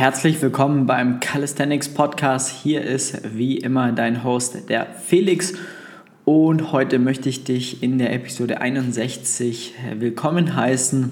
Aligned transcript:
Herzlich 0.00 0.40
willkommen 0.40 0.86
beim 0.86 1.20
Calisthenics 1.20 1.90
Podcast. 1.90 2.62
Hier 2.62 2.80
ist 2.80 3.36
wie 3.36 3.58
immer 3.58 3.92
dein 3.92 4.24
Host, 4.24 4.70
der 4.70 4.86
Felix. 4.86 5.52
Und 6.24 6.72
heute 6.72 6.98
möchte 6.98 7.28
ich 7.28 7.44
dich 7.44 7.82
in 7.82 7.98
der 7.98 8.14
Episode 8.14 8.62
61 8.62 9.74
willkommen 9.98 10.56
heißen. 10.56 11.10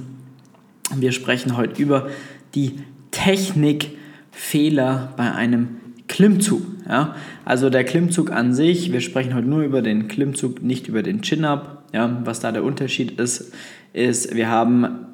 Wir 0.97 1.13
sprechen 1.13 1.59
heute 1.59 1.83
über 1.83 2.09
die 2.55 2.77
Technikfehler 3.11 5.13
bei 5.19 5.33
einem 5.33 5.69
Klimmzug. 6.09 6.63
Ja? 6.89 7.15
Also 7.45 7.69
der 7.69 7.85
Klimmzug 7.85 8.33
an 8.33 8.55
sich, 8.55 8.91
wir 8.91 9.03
sprechen 9.03 9.35
heute 9.35 9.49
nur 9.49 9.65
über 9.65 9.83
den 9.83 10.09
Klimmzug, 10.09 10.63
nicht 10.63 10.89
über 10.89 11.03
den 11.03 11.21
Chin-Up. 11.21 11.85
Ja? 11.93 12.23
Was 12.25 12.41
da 12.41 12.53
der 12.53 12.65
Unterschied 12.65 13.21
ist, 13.21 13.53
ist, 13.93 14.35
wir 14.35 14.49
haben 14.49 15.08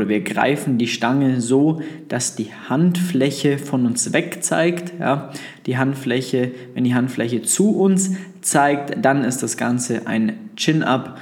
oder 0.00 0.08
wir 0.08 0.22
greifen 0.22 0.78
die 0.78 0.86
Stange 0.86 1.42
so, 1.42 1.82
dass 2.08 2.34
die 2.34 2.48
Handfläche 2.68 3.58
von 3.58 3.84
uns 3.84 4.14
weg 4.14 4.38
zeigt. 4.40 4.98
Ja? 4.98 5.30
Die 5.66 5.76
Handfläche, 5.76 6.52
wenn 6.72 6.84
die 6.84 6.94
Handfläche 6.94 7.42
zu 7.42 7.76
uns 7.76 8.12
zeigt, 8.40 9.04
dann 9.04 9.24
ist 9.24 9.42
das 9.42 9.58
Ganze 9.58 10.06
ein 10.06 10.32
Chin-Up, 10.56 11.18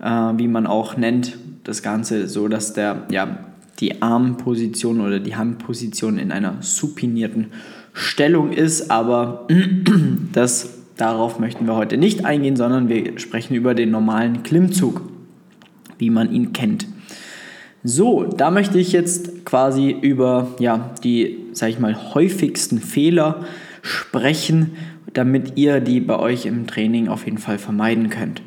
äh, 0.00 0.06
wie 0.06 0.48
man 0.48 0.66
auch 0.66 0.96
nennt. 0.96 1.36
Das 1.64 1.82
Ganze 1.82 2.26
so, 2.26 2.48
dass 2.48 2.72
der, 2.72 3.06
ja, 3.10 3.38
die 3.80 4.00
Armposition 4.00 5.02
oder 5.02 5.20
die 5.20 5.36
Handposition 5.36 6.16
in 6.18 6.32
einer 6.32 6.56
supinierten 6.60 7.48
Stellung 7.92 8.50
ist, 8.52 8.90
aber 8.90 9.46
das, 10.32 10.78
darauf 10.96 11.38
möchten 11.38 11.66
wir 11.66 11.76
heute 11.76 11.98
nicht 11.98 12.24
eingehen, 12.24 12.56
sondern 12.56 12.88
wir 12.88 13.18
sprechen 13.18 13.54
über 13.54 13.74
den 13.74 13.90
normalen 13.90 14.42
Klimmzug, 14.42 15.02
wie 15.98 16.08
man 16.08 16.32
ihn 16.32 16.54
kennt. 16.54 16.86
So, 17.84 18.24
da 18.24 18.50
möchte 18.52 18.78
ich 18.78 18.92
jetzt 18.92 19.44
quasi 19.44 19.90
über 19.90 20.54
ja, 20.60 20.94
die, 21.02 21.46
sag 21.52 21.70
ich 21.70 21.80
mal, 21.80 22.14
häufigsten 22.14 22.78
Fehler 22.78 23.44
sprechen, 23.82 24.76
damit 25.12 25.56
ihr 25.56 25.80
die 25.80 26.00
bei 26.00 26.16
euch 26.18 26.46
im 26.46 26.68
Training 26.68 27.08
auf 27.08 27.24
jeden 27.24 27.38
Fall 27.38 27.58
vermeiden 27.58 28.08
könnt. 28.08 28.40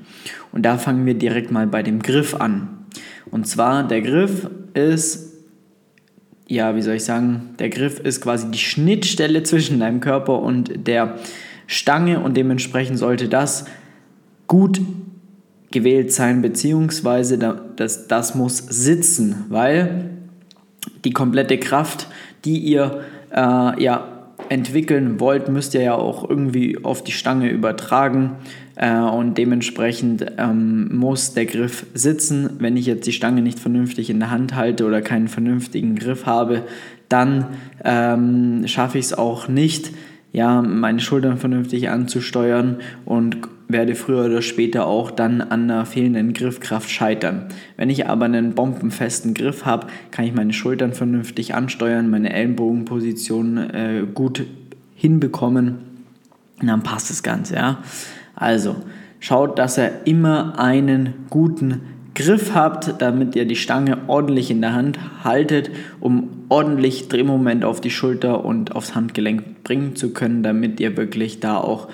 Und 0.53 0.63
da 0.63 0.77
fangen 0.77 1.05
wir 1.05 1.15
direkt 1.15 1.51
mal 1.51 1.67
bei 1.67 1.83
dem 1.83 2.01
Griff 2.01 2.33
an. 2.33 2.85
Und 3.29 3.45
zwar, 3.45 3.85
der 3.85 4.01
Griff 4.01 4.49
ist, 4.73 5.33
ja, 6.47 6.75
wie 6.77 6.81
soll 6.81 6.95
ich 6.95 7.03
sagen, 7.03 7.55
der 7.59 7.69
Griff 7.69 7.99
ist 7.99 8.21
quasi 8.21 8.49
die 8.49 8.57
Schnittstelle 8.57 9.43
zwischen 9.43 9.81
deinem 9.81 9.99
Körper 9.99 10.39
und 10.39 10.87
der 10.87 11.17
Stange 11.67 12.21
und 12.21 12.37
dementsprechend 12.37 12.97
sollte 12.97 13.27
das 13.27 13.65
gut 14.47 14.79
gewählt 15.75 16.13
sein, 16.13 16.41
beziehungsweise 16.41 17.37
das, 17.75 18.07
das 18.07 18.33
muss 18.33 18.57
sitzen, 18.57 19.43
weil 19.49 20.09
die 21.03 21.11
komplette 21.11 21.57
Kraft, 21.57 22.07
die 22.45 22.59
ihr 22.59 23.01
äh, 23.29 23.83
ja, 23.83 24.07
entwickeln 24.47 25.19
wollt, 25.19 25.49
müsst 25.49 25.73
ihr 25.73 25.81
ja 25.81 25.93
auch 25.93 26.29
irgendwie 26.29 26.81
auf 26.81 27.03
die 27.03 27.11
Stange 27.11 27.49
übertragen 27.49 28.37
äh, 28.75 28.97
und 28.97 29.37
dementsprechend 29.37 30.25
ähm, 30.37 30.95
muss 30.95 31.33
der 31.33 31.45
Griff 31.45 31.85
sitzen. 31.93 32.51
Wenn 32.59 32.77
ich 32.77 32.85
jetzt 32.85 33.05
die 33.05 33.11
Stange 33.11 33.41
nicht 33.41 33.59
vernünftig 33.59 34.09
in 34.09 34.19
der 34.19 34.31
Hand 34.31 34.55
halte 34.55 34.85
oder 34.85 35.01
keinen 35.01 35.27
vernünftigen 35.27 35.95
Griff 35.95 36.25
habe, 36.25 36.63
dann 37.09 37.47
ähm, 37.83 38.65
schaffe 38.65 38.97
ich 38.97 39.05
es 39.05 39.13
auch 39.13 39.49
nicht, 39.49 39.91
ja, 40.31 40.61
meine 40.61 41.01
Schultern 41.01 41.37
vernünftig 41.37 41.89
anzusteuern 41.89 42.77
und 43.03 43.37
werde 43.67 43.95
früher 43.95 44.25
oder 44.25 44.41
später 44.41 44.85
auch 44.85 45.11
dann 45.11 45.41
an 45.41 45.63
einer 45.63 45.85
fehlenden 45.85 46.33
Griffkraft 46.33 46.89
scheitern. 46.89 47.47
Wenn 47.77 47.89
ich 47.89 48.07
aber 48.07 48.25
einen 48.25 48.53
bombenfesten 48.53 49.33
Griff 49.33 49.65
habe, 49.65 49.87
kann 50.11 50.25
ich 50.25 50.33
meine 50.33 50.53
Schultern 50.53 50.93
vernünftig 50.93 51.55
ansteuern, 51.55 52.09
meine 52.09 52.33
Ellenbogenposition 52.33 53.57
äh, 53.57 54.03
gut 54.13 54.45
hinbekommen 54.95 55.79
und 56.61 56.67
dann 56.67 56.83
passt 56.83 57.09
das 57.09 57.23
Ganze. 57.23 57.55
Ja? 57.55 57.83
Also 58.35 58.75
schaut, 59.19 59.59
dass 59.59 59.77
ihr 59.77 59.91
immer 60.05 60.59
einen 60.59 61.13
guten 61.29 61.81
Griff 62.13 62.55
habt, 62.55 63.01
damit 63.01 63.35
ihr 63.35 63.45
die 63.45 63.57
Stange 63.57 63.97
ordentlich 64.07 64.49
in 64.49 64.61
der 64.61 64.73
Hand 64.73 64.97
haltet, 65.23 65.69
um 65.99 66.45
ordentlich 66.47 67.09
Drehmoment 67.09 67.65
auf 67.65 67.81
die 67.81 67.89
Schulter 67.89 68.45
und 68.45 68.73
aufs 68.73 68.95
Handgelenk 68.95 69.63
bringen 69.63 69.97
zu 69.97 70.13
können, 70.13 70.41
damit 70.41 70.79
ihr 70.79 70.95
wirklich 70.95 71.41
da 71.41 71.57
auch 71.57 71.89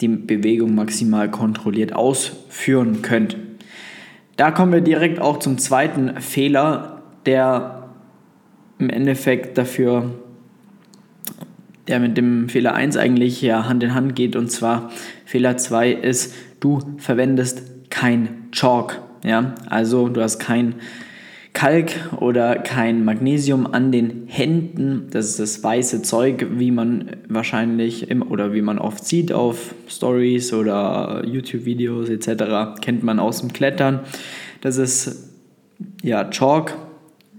die 0.00 0.08
Bewegung 0.08 0.74
maximal 0.74 1.30
kontrolliert 1.30 1.94
ausführen 1.94 3.02
könnt. 3.02 3.36
Da 4.36 4.50
kommen 4.50 4.72
wir 4.72 4.80
direkt 4.80 5.20
auch 5.20 5.38
zum 5.38 5.58
zweiten 5.58 6.20
Fehler, 6.20 7.02
der 7.26 7.88
im 8.78 8.88
Endeffekt 8.88 9.58
dafür, 9.58 10.10
der 11.88 12.00
mit 12.00 12.16
dem 12.16 12.48
Fehler 12.48 12.74
1 12.74 12.96
eigentlich 12.96 13.42
ja 13.42 13.68
Hand 13.68 13.82
in 13.82 13.94
Hand 13.94 14.16
geht. 14.16 14.36
Und 14.36 14.50
zwar 14.50 14.90
Fehler 15.26 15.56
2 15.58 15.92
ist, 15.92 16.34
du 16.60 16.80
verwendest 16.96 17.90
kein 17.90 18.48
Chalk. 18.52 19.02
Ja? 19.22 19.54
Also 19.68 20.08
du 20.08 20.22
hast 20.22 20.38
kein 20.38 20.76
Kalk 21.52 21.92
oder 22.20 22.56
kein 22.56 23.04
Magnesium 23.04 23.66
an 23.66 23.90
den 23.90 24.24
Händen. 24.26 25.08
Das 25.10 25.26
ist 25.26 25.40
das 25.40 25.62
weiße 25.62 26.02
Zeug, 26.02 26.46
wie 26.52 26.70
man 26.70 27.16
wahrscheinlich 27.28 28.10
im, 28.10 28.22
oder 28.22 28.52
wie 28.54 28.62
man 28.62 28.78
oft 28.78 29.04
sieht 29.04 29.32
auf 29.32 29.74
Stories 29.88 30.52
oder 30.52 31.24
YouTube-Videos 31.26 32.08
etc. 32.08 32.80
Kennt 32.80 33.02
man 33.02 33.18
aus 33.18 33.40
dem 33.40 33.52
Klettern. 33.52 34.00
Das 34.60 34.76
ist 34.76 35.30
ja 36.02 36.30
Chalk, 36.30 36.76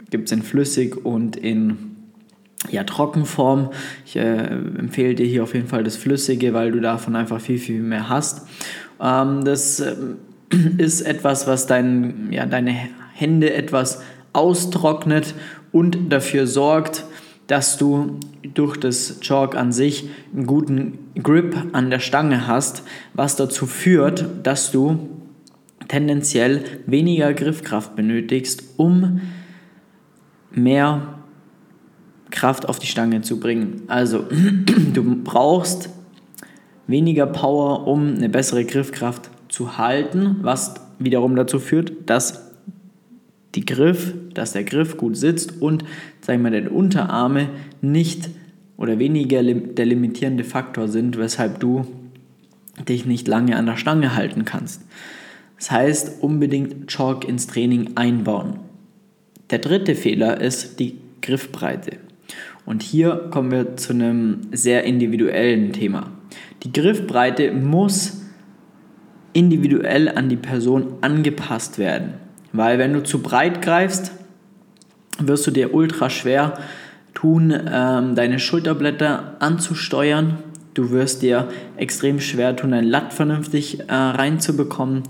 gibt 0.10 0.28
es 0.28 0.32
in 0.34 0.44
flüssig 0.44 1.06
und 1.06 1.38
in 1.38 1.92
ja, 2.70 2.84
Trockenform. 2.84 3.72
Ich 4.06 4.18
äh, 4.18 4.46
empfehle 4.46 5.16
dir 5.16 5.26
hier 5.26 5.44
auf 5.44 5.54
jeden 5.54 5.68
Fall 5.68 5.84
das 5.84 5.96
Flüssige, 5.96 6.54
weil 6.54 6.72
du 6.72 6.80
davon 6.80 7.16
einfach 7.16 7.40
viel, 7.40 7.58
viel 7.58 7.82
mehr 7.82 8.10
hast. 8.10 8.48
Ähm, 9.02 9.44
das 9.46 9.80
äh, 9.80 9.96
ist 10.78 11.02
etwas, 11.02 11.48
was 11.48 11.66
dein, 11.66 12.28
ja, 12.32 12.46
deine 12.46 12.76
Hände 13.22 13.54
etwas 13.54 14.02
austrocknet 14.34 15.36
und 15.72 16.12
dafür 16.12 16.48
sorgt, 16.48 17.06
dass 17.48 17.78
du 17.78 18.20
durch 18.54 18.78
das 18.78 19.20
Chalk 19.20 19.56
an 19.56 19.72
sich 19.72 20.10
einen 20.34 20.48
guten 20.48 21.00
Grip 21.22 21.56
an 21.74 21.90
der 21.90 22.00
Stange 22.00 22.48
hast, 22.48 22.84
was 23.14 23.36
dazu 23.36 23.66
führt, 23.68 24.26
dass 24.44 24.72
du 24.72 25.10
tendenziell 25.88 26.64
weniger 26.86 27.34
Griffkraft 27.34 27.96
benötigst, 27.96 28.64
um 28.78 29.22
mehr 30.50 31.20
Kraft 32.30 32.68
auf 32.70 32.80
die 32.80 32.88
Stange 32.88 33.22
zu 33.22 33.40
bringen. 33.40 33.84
Also 33.88 34.26
du 34.94 35.24
brauchst 35.24 35.90
weniger 36.88 37.28
Power, 37.28 37.88
um 37.88 38.16
eine 38.16 38.30
bessere 38.30 38.66
Griffkraft 38.66 39.30
zu 39.50 39.78
halten, 39.78 40.38
was 40.42 40.76
wiederum 41.00 41.36
dazu 41.36 41.60
führt, 41.60 42.10
dass 42.10 42.51
die 43.56 43.66
Griff, 43.66 44.14
dass 44.34 44.54
der 44.54 44.64
Griff 44.64 44.98
gut 44.98 45.18
sitzt 45.18 45.62
und, 45.62 45.84
sagen 46.22 46.44
wir 46.44 46.50
mal, 46.50 46.52
deine 46.52 46.70
Unterarme 46.70 47.50
nicht 47.82 48.30
oder 48.78 48.98
weniger 49.00 49.44
der 49.44 49.86
limitierende 49.86 50.44
Faktor 50.44 50.88
sind, 50.88 51.18
weshalb 51.18 51.60
du 51.60 51.86
dich 52.88 53.06
nicht 53.06 53.28
lange 53.28 53.56
an 53.56 53.66
der 53.66 53.78
Stange 53.78 54.16
halten 54.16 54.46
kannst. 54.46 54.84
Das 55.58 55.70
heißt, 55.70 56.24
unbedingt 56.24 56.88
Chalk 56.88 57.28
ins 57.28 57.48
Training 57.48 57.92
einbauen. 57.96 58.60
Der 59.52 59.60
dritte 59.60 59.96
Fehler 59.96 60.42
ist 60.42 60.80
die 60.80 60.96
Griffbreite. 61.22 61.98
Und 62.66 62.82
hier 62.82 63.28
kommen 63.32 63.52
wir 63.52 63.76
zu 63.76 63.94
einem 63.94 64.42
sehr 64.52 64.86
individuellen 64.86 65.74
Thema. 65.74 66.12
Die 66.64 66.72
Griffbreite 66.72 67.52
muss 67.52 68.22
individuell 69.34 70.10
an 70.10 70.30
die 70.30 70.38
Person 70.38 70.94
angepasst 71.02 71.78
werden. 71.78 72.14
Weil 72.54 72.80
wenn 72.80 72.94
du 72.94 73.04
zu 73.04 73.22
breit 73.22 73.62
greifst, 73.62 74.12
wirst 75.20 75.48
du 75.48 75.52
dir 75.52 75.74
ultra 75.74 76.10
schwer 76.10 76.58
tun, 77.14 77.54
ähm, 77.54 78.16
deine 78.16 78.40
Schulterblätter 78.40 79.36
anzusteuern. 79.40 80.38
Du 80.74 80.92
wirst 80.92 81.22
dir 81.22 81.50
extrem 81.78 82.20
schwer 82.20 82.56
tun, 82.56 82.72
dein 82.72 82.86
Latt 82.86 83.14
vernünftig 83.14 83.82
äh, 83.82 83.94
reinzubekommen 83.94 85.04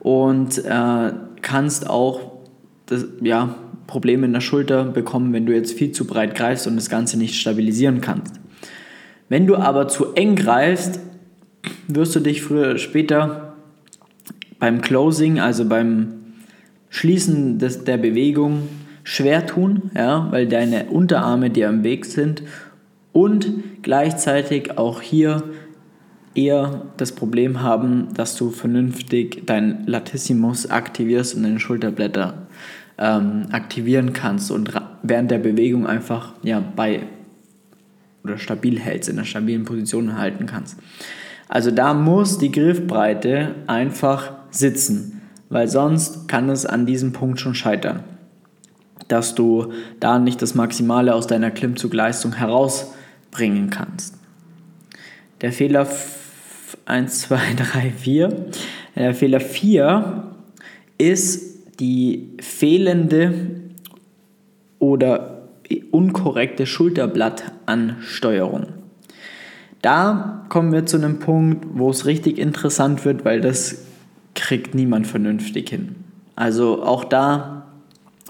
und 0.00 0.58
äh, 0.64 1.12
kannst 1.42 1.88
auch 1.88 2.32
das, 2.86 3.06
ja, 3.20 3.54
Probleme 3.86 4.26
in 4.26 4.34
der 4.34 4.42
Schulter 4.42 4.84
bekommen, 4.84 5.32
wenn 5.32 5.46
du 5.46 5.54
jetzt 5.54 5.72
viel 5.72 5.92
zu 5.92 6.06
breit 6.06 6.34
greifst 6.34 6.66
und 6.66 6.76
das 6.76 6.90
Ganze 6.90 7.16
nicht 7.16 7.34
stabilisieren 7.40 8.02
kannst. 8.02 8.38
Wenn 9.30 9.46
du 9.46 9.56
aber 9.56 9.88
zu 9.88 10.12
eng 10.12 10.36
greifst, 10.36 11.00
wirst 11.86 12.14
du 12.14 12.20
dich 12.20 12.42
früher 12.42 12.70
oder 12.70 12.78
später 12.78 13.54
beim 14.58 14.82
Closing, 14.82 15.40
also 15.40 15.64
beim 15.64 16.17
Schließen 16.90 17.58
des, 17.58 17.84
der 17.84 17.98
Bewegung 17.98 18.68
schwer 19.04 19.46
tun, 19.46 19.90
ja, 19.94 20.28
weil 20.30 20.46
deine 20.46 20.86
Unterarme 20.86 21.50
dir 21.50 21.68
im 21.68 21.84
Weg 21.84 22.04
sind 22.04 22.42
und 23.12 23.82
gleichzeitig 23.82 24.76
auch 24.78 25.00
hier 25.00 25.42
eher 26.34 26.82
das 26.96 27.12
Problem 27.12 27.62
haben, 27.62 28.08
dass 28.14 28.36
du 28.36 28.50
vernünftig 28.50 29.44
dein 29.46 29.86
Latissimus 29.86 30.70
aktivierst 30.70 31.34
und 31.34 31.42
deine 31.42 31.58
Schulterblätter 31.58 32.46
ähm, 32.98 33.46
aktivieren 33.50 34.12
kannst 34.12 34.50
und 34.50 34.72
während 35.02 35.30
der 35.30 35.38
Bewegung 35.38 35.86
einfach 35.86 36.34
ja, 36.42 36.60
bei 36.60 37.02
oder 38.24 38.38
stabil 38.38 38.78
hältst, 38.78 39.08
in 39.08 39.16
einer 39.16 39.24
stabilen 39.24 39.64
Position 39.64 40.18
halten 40.18 40.46
kannst. 40.46 40.78
Also 41.48 41.70
da 41.70 41.94
muss 41.94 42.38
die 42.38 42.52
Griffbreite 42.52 43.54
einfach 43.66 44.32
sitzen, 44.50 45.17
weil 45.48 45.68
sonst 45.68 46.28
kann 46.28 46.48
es 46.48 46.66
an 46.66 46.86
diesem 46.86 47.12
Punkt 47.12 47.40
schon 47.40 47.54
scheitern, 47.54 48.04
dass 49.08 49.34
du 49.34 49.72
da 50.00 50.18
nicht 50.18 50.42
das 50.42 50.54
Maximale 50.54 51.14
aus 51.14 51.26
deiner 51.26 51.50
Klimmzugleistung 51.50 52.34
herausbringen 52.34 53.70
kannst. 53.70 54.14
Der 55.40 55.52
Fehler 55.52 55.86
1, 56.84 57.20
2, 57.20 57.38
3, 57.56 57.90
4. 57.90 58.46
Der 58.96 59.14
Fehler 59.14 59.40
4 59.40 60.24
ist 60.98 61.80
die 61.80 62.30
fehlende 62.40 63.32
oder 64.78 65.48
unkorrekte 65.90 66.66
Schulterblattansteuerung. 66.66 68.66
Da 69.82 70.44
kommen 70.48 70.72
wir 70.72 70.86
zu 70.86 70.96
einem 70.96 71.18
Punkt, 71.20 71.66
wo 71.74 71.90
es 71.90 72.06
richtig 72.06 72.38
interessant 72.38 73.04
wird, 73.04 73.24
weil 73.24 73.40
das 73.40 73.87
kriegt 74.38 74.74
niemand 74.74 75.06
vernünftig 75.06 75.68
hin. 75.68 75.96
Also 76.36 76.82
auch 76.82 77.04
da, 77.04 77.66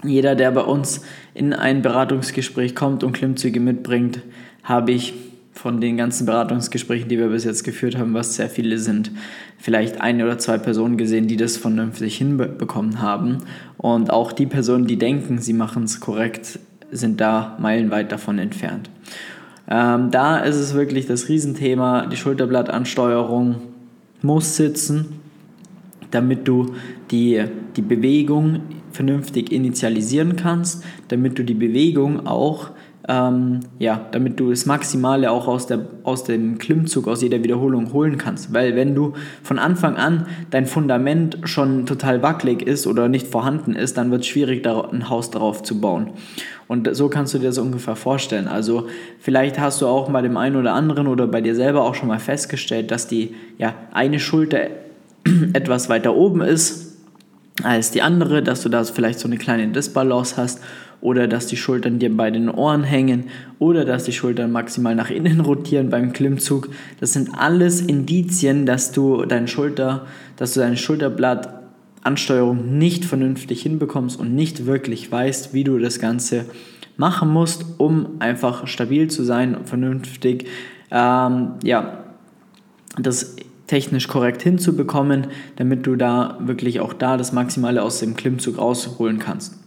jeder, 0.03 0.35
der 0.35 0.51
bei 0.51 0.61
uns 0.61 1.01
in 1.33 1.53
ein 1.53 1.81
Beratungsgespräch 1.81 2.75
kommt 2.75 3.03
und 3.03 3.13
Klimmzüge 3.13 3.59
mitbringt, 3.59 4.21
habe 4.63 4.91
ich 4.91 5.13
von 5.53 5.81
den 5.81 5.97
ganzen 5.97 6.25
Beratungsgesprächen, 6.25 7.09
die 7.09 7.19
wir 7.19 7.27
bis 7.27 7.43
jetzt 7.43 7.63
geführt 7.63 7.97
haben, 7.97 8.13
was 8.13 8.35
sehr 8.35 8.49
viele 8.49 8.77
sind, 8.77 9.11
vielleicht 9.57 10.01
eine 10.01 10.25
oder 10.25 10.37
zwei 10.37 10.57
Personen 10.57 10.97
gesehen, 10.97 11.27
die 11.27 11.37
das 11.37 11.57
vernünftig 11.57 12.17
hinbekommen 12.17 13.01
haben. 13.01 13.39
Und 13.77 14.09
auch 14.09 14.31
die 14.31 14.45
Personen, 14.45 14.87
die 14.87 14.97
denken, 14.97 15.39
sie 15.39 15.53
machen 15.53 15.83
es 15.83 15.99
korrekt, 15.99 16.59
sind 16.91 17.19
da 17.19 17.57
meilenweit 17.59 18.11
davon 18.11 18.39
entfernt. 18.39 18.89
Ähm, 19.69 20.09
da 20.11 20.39
ist 20.39 20.55
es 20.55 20.73
wirklich 20.73 21.05
das 21.05 21.29
Riesenthema, 21.29 22.07
die 22.07 22.17
Schulterblattansteuerung 22.17 23.57
muss 24.21 24.55
sitzen, 24.55 25.18
damit 26.11 26.47
du 26.47 26.73
die, 27.11 27.43
die 27.75 27.81
Bewegung 27.81 28.61
vernünftig 28.91 29.51
initialisieren 29.51 30.35
kannst, 30.35 30.83
damit 31.09 31.37
du 31.37 31.43
die 31.43 31.53
Bewegung 31.53 32.25
auch 32.25 32.71
ähm, 33.09 33.61
ja, 33.79 34.05
damit 34.11 34.39
du 34.39 34.51
das 34.51 34.67
Maximale 34.67 35.31
auch 35.31 35.47
aus, 35.47 35.65
der, 35.65 35.79
aus 36.03 36.25
dem 36.25 36.59
Klimmzug, 36.59 37.07
aus 37.07 37.23
jeder 37.23 37.43
Wiederholung 37.43 37.91
holen 37.91 38.19
kannst. 38.19 38.53
Weil 38.53 38.75
wenn 38.75 38.93
du 38.93 39.13
von 39.41 39.57
Anfang 39.57 39.95
an 39.95 40.27
dein 40.51 40.67
Fundament 40.67 41.39
schon 41.45 41.87
total 41.87 42.21
wackelig 42.21 42.61
ist 42.61 42.85
oder 42.85 43.09
nicht 43.09 43.25
vorhanden 43.25 43.73
ist, 43.73 43.97
dann 43.97 44.11
wird 44.11 44.21
es 44.21 44.27
schwierig, 44.27 44.65
ein 44.67 45.09
Haus 45.09 45.31
darauf 45.31 45.63
zu 45.63 45.81
bauen. 45.81 46.11
Und 46.67 46.95
so 46.95 47.09
kannst 47.09 47.33
du 47.33 47.39
dir 47.39 47.47
das 47.47 47.57
ungefähr 47.57 47.95
vorstellen. 47.95 48.47
Also 48.47 48.85
vielleicht 49.17 49.59
hast 49.59 49.81
du 49.81 49.87
auch 49.87 50.11
bei 50.11 50.21
dem 50.21 50.37
einen 50.37 50.55
oder 50.55 50.73
anderen 50.73 51.07
oder 51.07 51.25
bei 51.25 51.41
dir 51.41 51.55
selber 51.55 51.81
auch 51.81 51.95
schon 51.95 52.09
mal 52.09 52.19
festgestellt, 52.19 52.91
dass 52.91 53.07
die 53.07 53.33
ja, 53.57 53.73
eine 53.91 54.19
Schulter 54.19 54.67
etwas 55.53 55.89
weiter 55.89 56.15
oben 56.15 56.41
ist 56.41 56.89
als 57.63 57.91
die 57.91 58.01
andere, 58.01 58.41
dass 58.41 58.61
du 58.61 58.69
da 58.69 58.83
vielleicht 58.83 59.19
so 59.19 59.27
eine 59.27 59.37
kleine 59.37 59.67
Disbalance 59.67 60.37
hast 60.37 60.61
oder 61.01 61.27
dass 61.27 61.47
die 61.47 61.57
Schultern 61.57 61.99
dir 61.99 62.15
bei 62.15 62.31
den 62.31 62.49
Ohren 62.49 62.83
hängen 62.83 63.25
oder 63.57 63.85
dass 63.85 64.03
die 64.03 64.11
Schultern 64.11 64.51
maximal 64.51 64.95
nach 64.95 65.09
innen 65.09 65.39
rotieren 65.41 65.89
beim 65.89 66.13
Klimmzug. 66.13 66.69
Das 66.99 67.13
sind 67.13 67.29
alles 67.37 67.81
Indizien, 67.81 68.65
dass 68.65 68.91
du 68.91 69.25
deine 69.25 69.47
Schulter, 69.47 70.07
dass 70.35 70.53
du 70.53 70.61
deine 70.61 70.77
Schulterblattansteuerung 70.77 72.77
nicht 72.77 73.05
vernünftig 73.05 73.61
hinbekommst 73.61 74.19
und 74.19 74.35
nicht 74.35 74.65
wirklich 74.65 75.11
weißt, 75.11 75.53
wie 75.53 75.63
du 75.63 75.79
das 75.79 75.99
Ganze 75.99 76.45
machen 76.97 77.29
musst, 77.29 77.65
um 77.77 78.17
einfach 78.19 78.67
stabil 78.67 79.09
zu 79.09 79.23
sein 79.23 79.55
und 79.55 79.69
vernünftig 79.69 80.47
ähm, 80.91 81.53
ja, 81.63 82.03
das 82.97 83.37
technisch 83.69 84.07
korrekt 84.07 84.41
hinzubekommen, 84.41 85.27
damit 85.55 85.85
du 85.85 85.95
da 85.95 86.39
wirklich 86.41 86.79
auch 86.79 86.91
da 86.91 87.17
das 87.17 87.33
Maximale 87.33 87.83
aus 87.83 87.99
dem 87.99 88.15
Klimmzug 88.15 88.57
rausholen 88.57 89.19
kannst. 89.19 89.59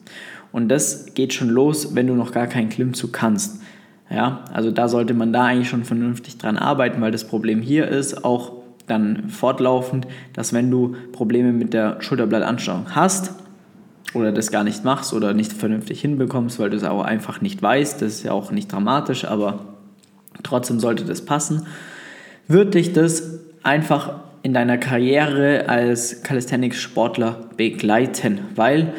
Und 0.50 0.68
das 0.68 1.14
geht 1.14 1.32
schon 1.32 1.48
los, 1.48 1.94
wenn 1.94 2.08
du 2.08 2.14
noch 2.14 2.32
gar 2.32 2.48
keinen 2.48 2.68
Klimmzug 2.68 3.12
kannst. 3.12 3.62
Ja, 4.10 4.44
also 4.52 4.72
da 4.72 4.88
sollte 4.88 5.14
man 5.14 5.32
da 5.32 5.44
eigentlich 5.44 5.68
schon 5.68 5.84
vernünftig 5.84 6.36
dran 6.36 6.58
arbeiten, 6.58 7.00
weil 7.00 7.12
das 7.12 7.26
Problem 7.28 7.62
hier 7.62 7.86
ist 7.86 8.24
auch 8.24 8.52
dann 8.88 9.28
fortlaufend, 9.28 10.08
dass 10.32 10.52
wenn 10.52 10.68
du 10.68 10.96
Probleme 11.12 11.52
mit 11.52 11.72
der 11.72 12.02
Schulterblattansteuerung 12.02 12.96
hast 12.96 13.32
oder 14.14 14.32
das 14.32 14.50
gar 14.50 14.64
nicht 14.64 14.84
machst 14.84 15.14
oder 15.14 15.32
nicht 15.32 15.52
vernünftig 15.52 16.00
hinbekommst, 16.00 16.58
weil 16.58 16.70
du 16.70 16.76
es 16.76 16.82
auch 16.82 17.04
einfach 17.04 17.40
nicht 17.40 17.62
weißt, 17.62 18.02
das 18.02 18.14
ist 18.14 18.22
ja 18.24 18.32
auch 18.32 18.50
nicht 18.50 18.70
dramatisch, 18.70 19.24
aber 19.24 19.60
trotzdem 20.42 20.80
sollte 20.80 21.04
das 21.04 21.24
passen, 21.24 21.66
wird 22.48 22.74
dich 22.74 22.92
das 22.92 23.38
einfach 23.62 24.20
in 24.42 24.52
deiner 24.52 24.78
Karriere 24.78 25.68
als 25.68 26.22
Calisthenics-Sportler 26.22 27.48
begleiten, 27.56 28.40
weil 28.54 28.92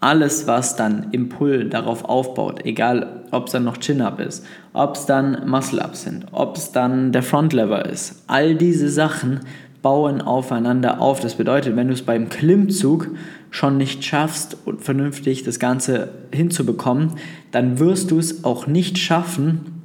alles, 0.00 0.46
was 0.46 0.76
dann 0.76 1.08
im 1.10 1.28
Pull 1.28 1.68
darauf 1.68 2.04
aufbaut, 2.04 2.64
egal 2.64 3.24
ob 3.30 3.46
es 3.46 3.52
dann 3.52 3.64
noch 3.64 3.78
Chin-Up 3.78 4.20
ist, 4.20 4.46
ob 4.72 4.94
es 4.94 5.06
dann 5.06 5.48
Muscle-Ups 5.48 6.02
sind, 6.04 6.26
ob 6.32 6.56
es 6.56 6.72
dann 6.72 7.12
der 7.12 7.22
Front-Lever 7.22 7.86
ist, 7.86 8.22
all 8.26 8.54
diese 8.54 8.88
Sachen 8.88 9.40
bauen 9.82 10.20
aufeinander 10.20 11.00
auf. 11.00 11.20
Das 11.20 11.34
bedeutet, 11.34 11.76
wenn 11.76 11.88
du 11.88 11.94
es 11.94 12.02
beim 12.02 12.28
Klimmzug 12.28 13.08
schon 13.50 13.76
nicht 13.76 14.04
schaffst, 14.04 14.56
vernünftig 14.78 15.42
das 15.42 15.58
Ganze 15.58 16.10
hinzubekommen, 16.32 17.12
dann 17.50 17.78
wirst 17.78 18.10
du 18.10 18.18
es 18.18 18.44
auch 18.44 18.66
nicht 18.66 18.98
schaffen 18.98 19.77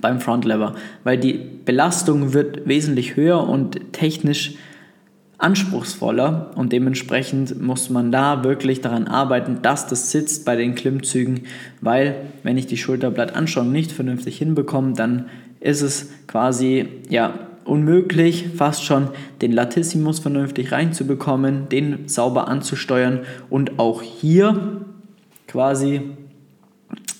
beim 0.00 0.20
Front 0.20 0.44
Lever, 0.44 0.74
weil 1.04 1.18
die 1.18 1.40
Belastung 1.64 2.32
wird 2.32 2.66
wesentlich 2.66 3.16
höher 3.16 3.46
und 3.48 3.92
technisch 3.92 4.54
anspruchsvoller 5.38 6.50
und 6.56 6.72
dementsprechend 6.72 7.62
muss 7.62 7.90
man 7.90 8.10
da 8.10 8.42
wirklich 8.42 8.80
daran 8.80 9.06
arbeiten, 9.06 9.62
dass 9.62 9.86
das 9.86 10.10
sitzt 10.10 10.44
bei 10.44 10.56
den 10.56 10.74
Klimmzügen, 10.74 11.42
weil 11.80 12.16
wenn 12.42 12.58
ich 12.58 12.66
die 12.66 12.76
Schulterblattansteuerung 12.76 13.70
nicht 13.70 13.92
vernünftig 13.92 14.36
hinbekomme, 14.36 14.94
dann 14.94 15.26
ist 15.60 15.82
es 15.82 16.10
quasi 16.26 16.88
ja 17.08 17.34
unmöglich, 17.64 18.48
fast 18.56 18.84
schon 18.84 19.08
den 19.40 19.52
Latissimus 19.52 20.18
vernünftig 20.18 20.72
reinzubekommen, 20.72 21.68
den 21.68 22.08
sauber 22.08 22.48
anzusteuern 22.48 23.20
und 23.48 23.78
auch 23.78 24.02
hier 24.02 24.80
quasi 25.46 26.00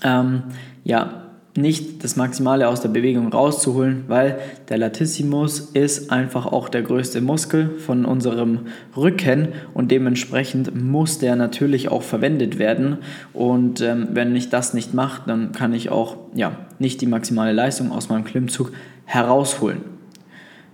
ähm, 0.02 0.42
ja 0.84 1.27
nicht 1.60 2.04
das 2.04 2.16
Maximale 2.16 2.68
aus 2.68 2.80
der 2.80 2.88
Bewegung 2.88 3.32
rauszuholen, 3.32 4.04
weil 4.08 4.38
der 4.68 4.78
Latissimus 4.78 5.60
ist 5.60 6.10
einfach 6.10 6.46
auch 6.46 6.68
der 6.68 6.82
größte 6.82 7.20
Muskel 7.20 7.70
von 7.78 8.04
unserem 8.04 8.60
Rücken 8.96 9.48
und 9.74 9.90
dementsprechend 9.90 10.74
muss 10.74 11.18
der 11.18 11.36
natürlich 11.36 11.88
auch 11.88 12.02
verwendet 12.02 12.58
werden. 12.58 12.98
Und 13.32 13.80
ähm, 13.80 14.08
wenn 14.12 14.34
ich 14.34 14.48
das 14.48 14.74
nicht 14.74 14.94
mache, 14.94 15.22
dann 15.26 15.52
kann 15.52 15.74
ich 15.74 15.90
auch 15.90 16.16
ja, 16.34 16.52
nicht 16.78 17.00
die 17.00 17.06
maximale 17.06 17.52
Leistung 17.52 17.92
aus 17.92 18.08
meinem 18.08 18.24
Klimmzug 18.24 18.72
herausholen. 19.04 19.80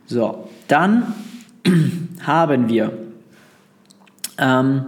So, 0.07 0.49
dann 0.69 1.15
haben 2.21 2.69
wir 2.69 2.93
ähm, 4.39 4.87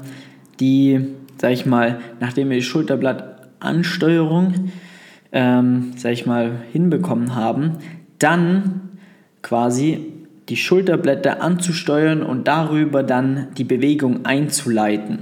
die, 0.60 1.06
sag 1.40 1.52
ich 1.52 1.66
mal, 1.66 2.00
nachdem 2.20 2.50
wir 2.50 2.56
die 2.56 2.62
Schulterblattansteuerung 2.62 4.70
ähm, 5.36 5.92
sag 5.96 6.12
ich 6.12 6.24
mal, 6.24 6.62
hinbekommen 6.72 7.34
haben, 7.36 7.72
dann 8.18 8.80
quasi 9.42 10.14
die 10.48 10.56
Schulterblätter 10.56 11.42
anzusteuern 11.42 12.22
und 12.22 12.48
darüber 12.48 13.02
dann 13.02 13.48
die 13.58 13.64
Bewegung 13.64 14.24
einzuleiten. 14.24 15.18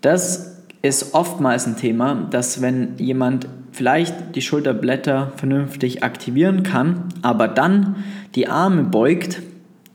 Das 0.00 0.64
ist 0.82 1.14
oftmals 1.14 1.68
ein 1.68 1.76
Thema, 1.76 2.26
dass 2.30 2.62
wenn 2.62 2.98
jemand 2.98 3.46
vielleicht 3.70 4.34
die 4.34 4.42
Schulterblätter 4.42 5.30
vernünftig 5.36 6.02
aktivieren 6.02 6.64
kann, 6.64 7.04
aber 7.22 7.46
dann 7.46 8.02
die 8.34 8.48
Arme 8.48 8.82
beugt 8.82 9.40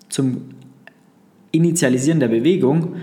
zum 0.07 0.51
Initialisieren 1.51 2.21
der 2.21 2.29
Bewegung, 2.29 2.95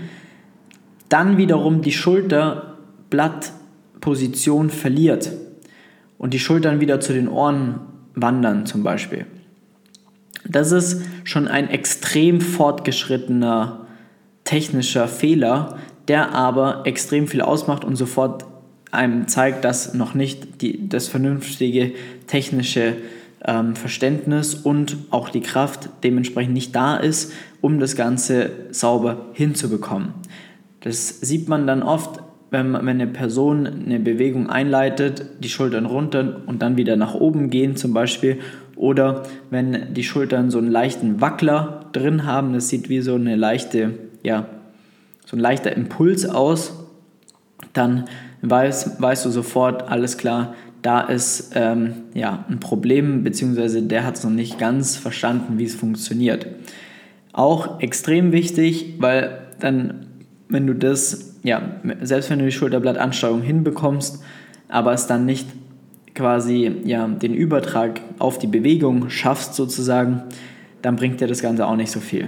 dann 1.07 1.37
wiederum 1.37 1.83
die 1.83 1.91
Schulterblattposition 1.91 4.71
verliert 4.71 5.29
und 6.17 6.33
die 6.33 6.39
Schultern 6.39 6.79
wieder 6.79 6.99
zu 6.99 7.13
den 7.13 7.27
Ohren 7.27 7.79
wandern 8.15 8.65
zum 8.65 8.83
Beispiel. 8.83 9.25
Das 10.47 10.71
ist 10.71 11.03
schon 11.23 11.47
ein 11.47 11.69
extrem 11.69 12.41
fortgeschrittener 12.41 13.87
technischer 14.43 15.07
Fehler, 15.07 15.77
der 16.07 16.33
aber 16.33 16.83
extrem 16.85 17.27
viel 17.27 17.41
ausmacht 17.41 17.83
und 17.83 17.95
sofort 17.95 18.45
einem 18.91 19.27
zeigt, 19.27 19.65
dass 19.65 19.93
noch 19.93 20.13
nicht 20.13 20.61
die, 20.61 20.87
das 20.87 21.09
vernünftige 21.09 21.91
technische 22.27 22.95
ähm, 23.45 23.75
Verständnis 23.75 24.53
und 24.55 24.97
auch 25.09 25.29
die 25.29 25.41
Kraft 25.41 25.89
dementsprechend 26.03 26.53
nicht 26.53 26.75
da 26.75 26.95
ist, 26.95 27.33
um 27.59 27.79
das 27.79 27.95
Ganze 27.95 28.51
sauber 28.71 29.25
hinzubekommen. 29.33 30.13
Das 30.81 31.19
sieht 31.19 31.49
man 31.49 31.67
dann 31.67 31.83
oft 31.83 32.21
wenn, 32.49 32.73
wenn 32.73 32.87
eine 32.87 33.07
Person 33.07 33.67
eine 33.67 33.99
Bewegung 33.99 34.49
einleitet, 34.49 35.25
die 35.39 35.49
Schultern 35.49 35.85
runter 35.85 36.41
und 36.45 36.61
dann 36.61 36.77
wieder 36.77 36.95
nach 36.95 37.13
oben 37.13 37.49
gehen 37.49 37.75
zum 37.75 37.93
Beispiel. 37.93 38.39
Oder 38.75 39.23
wenn 39.49 39.93
die 39.93 40.03
Schultern 40.03 40.49
so 40.51 40.59
einen 40.59 40.71
leichten 40.71 41.19
Wackler 41.19 41.89
drin 41.91 42.25
haben, 42.25 42.53
das 42.53 42.69
sieht 42.69 42.89
wie 42.89 43.01
so 43.01 43.15
eine 43.15 43.35
leichte, 43.35 43.93
ja, 44.23 44.45
so 45.25 45.35
ein 45.35 45.39
leichter 45.39 45.75
Impuls 45.75 46.27
aus, 46.27 46.85
dann 47.73 48.05
weißt, 48.41 49.01
weißt 49.01 49.25
du 49.25 49.29
sofort, 49.29 49.89
alles 49.89 50.17
klar, 50.17 50.53
da 50.81 51.01
ist 51.01 51.51
ähm, 51.55 51.93
ja, 52.13 52.45
ein 52.49 52.59
Problem, 52.59 53.23
beziehungsweise 53.23 53.81
der 53.81 54.05
hat 54.05 54.15
es 54.15 54.23
noch 54.23 54.31
nicht 54.31 54.57
ganz 54.59 54.95
verstanden, 54.95 55.57
wie 55.57 55.65
es 55.65 55.75
funktioniert. 55.75 56.47
Auch 57.33 57.81
extrem 57.81 58.31
wichtig, 58.31 58.95
weil 58.99 59.39
dann, 59.59 60.05
wenn 60.49 60.65
du 60.67 60.73
das, 60.73 61.36
ja, 61.47 61.61
selbst 62.01 62.29
wenn 62.29 62.39
du 62.39 62.45
die 62.45 62.51
Schulterblattansteuerung 62.51 63.41
hinbekommst, 63.41 64.21
aber 64.67 64.91
es 64.91 65.07
dann 65.07 65.25
nicht 65.25 65.47
quasi 66.13 66.75
ja, 66.83 67.07
den 67.07 67.33
Übertrag 67.33 68.01
auf 68.19 68.37
die 68.37 68.47
Bewegung 68.47 69.09
schaffst 69.09 69.53
sozusagen, 69.55 70.23
dann 70.81 70.97
bringt 70.97 71.21
dir 71.21 71.27
das 71.27 71.41
Ganze 71.41 71.65
auch 71.65 71.77
nicht 71.77 71.91
so 71.91 72.01
viel. 72.01 72.27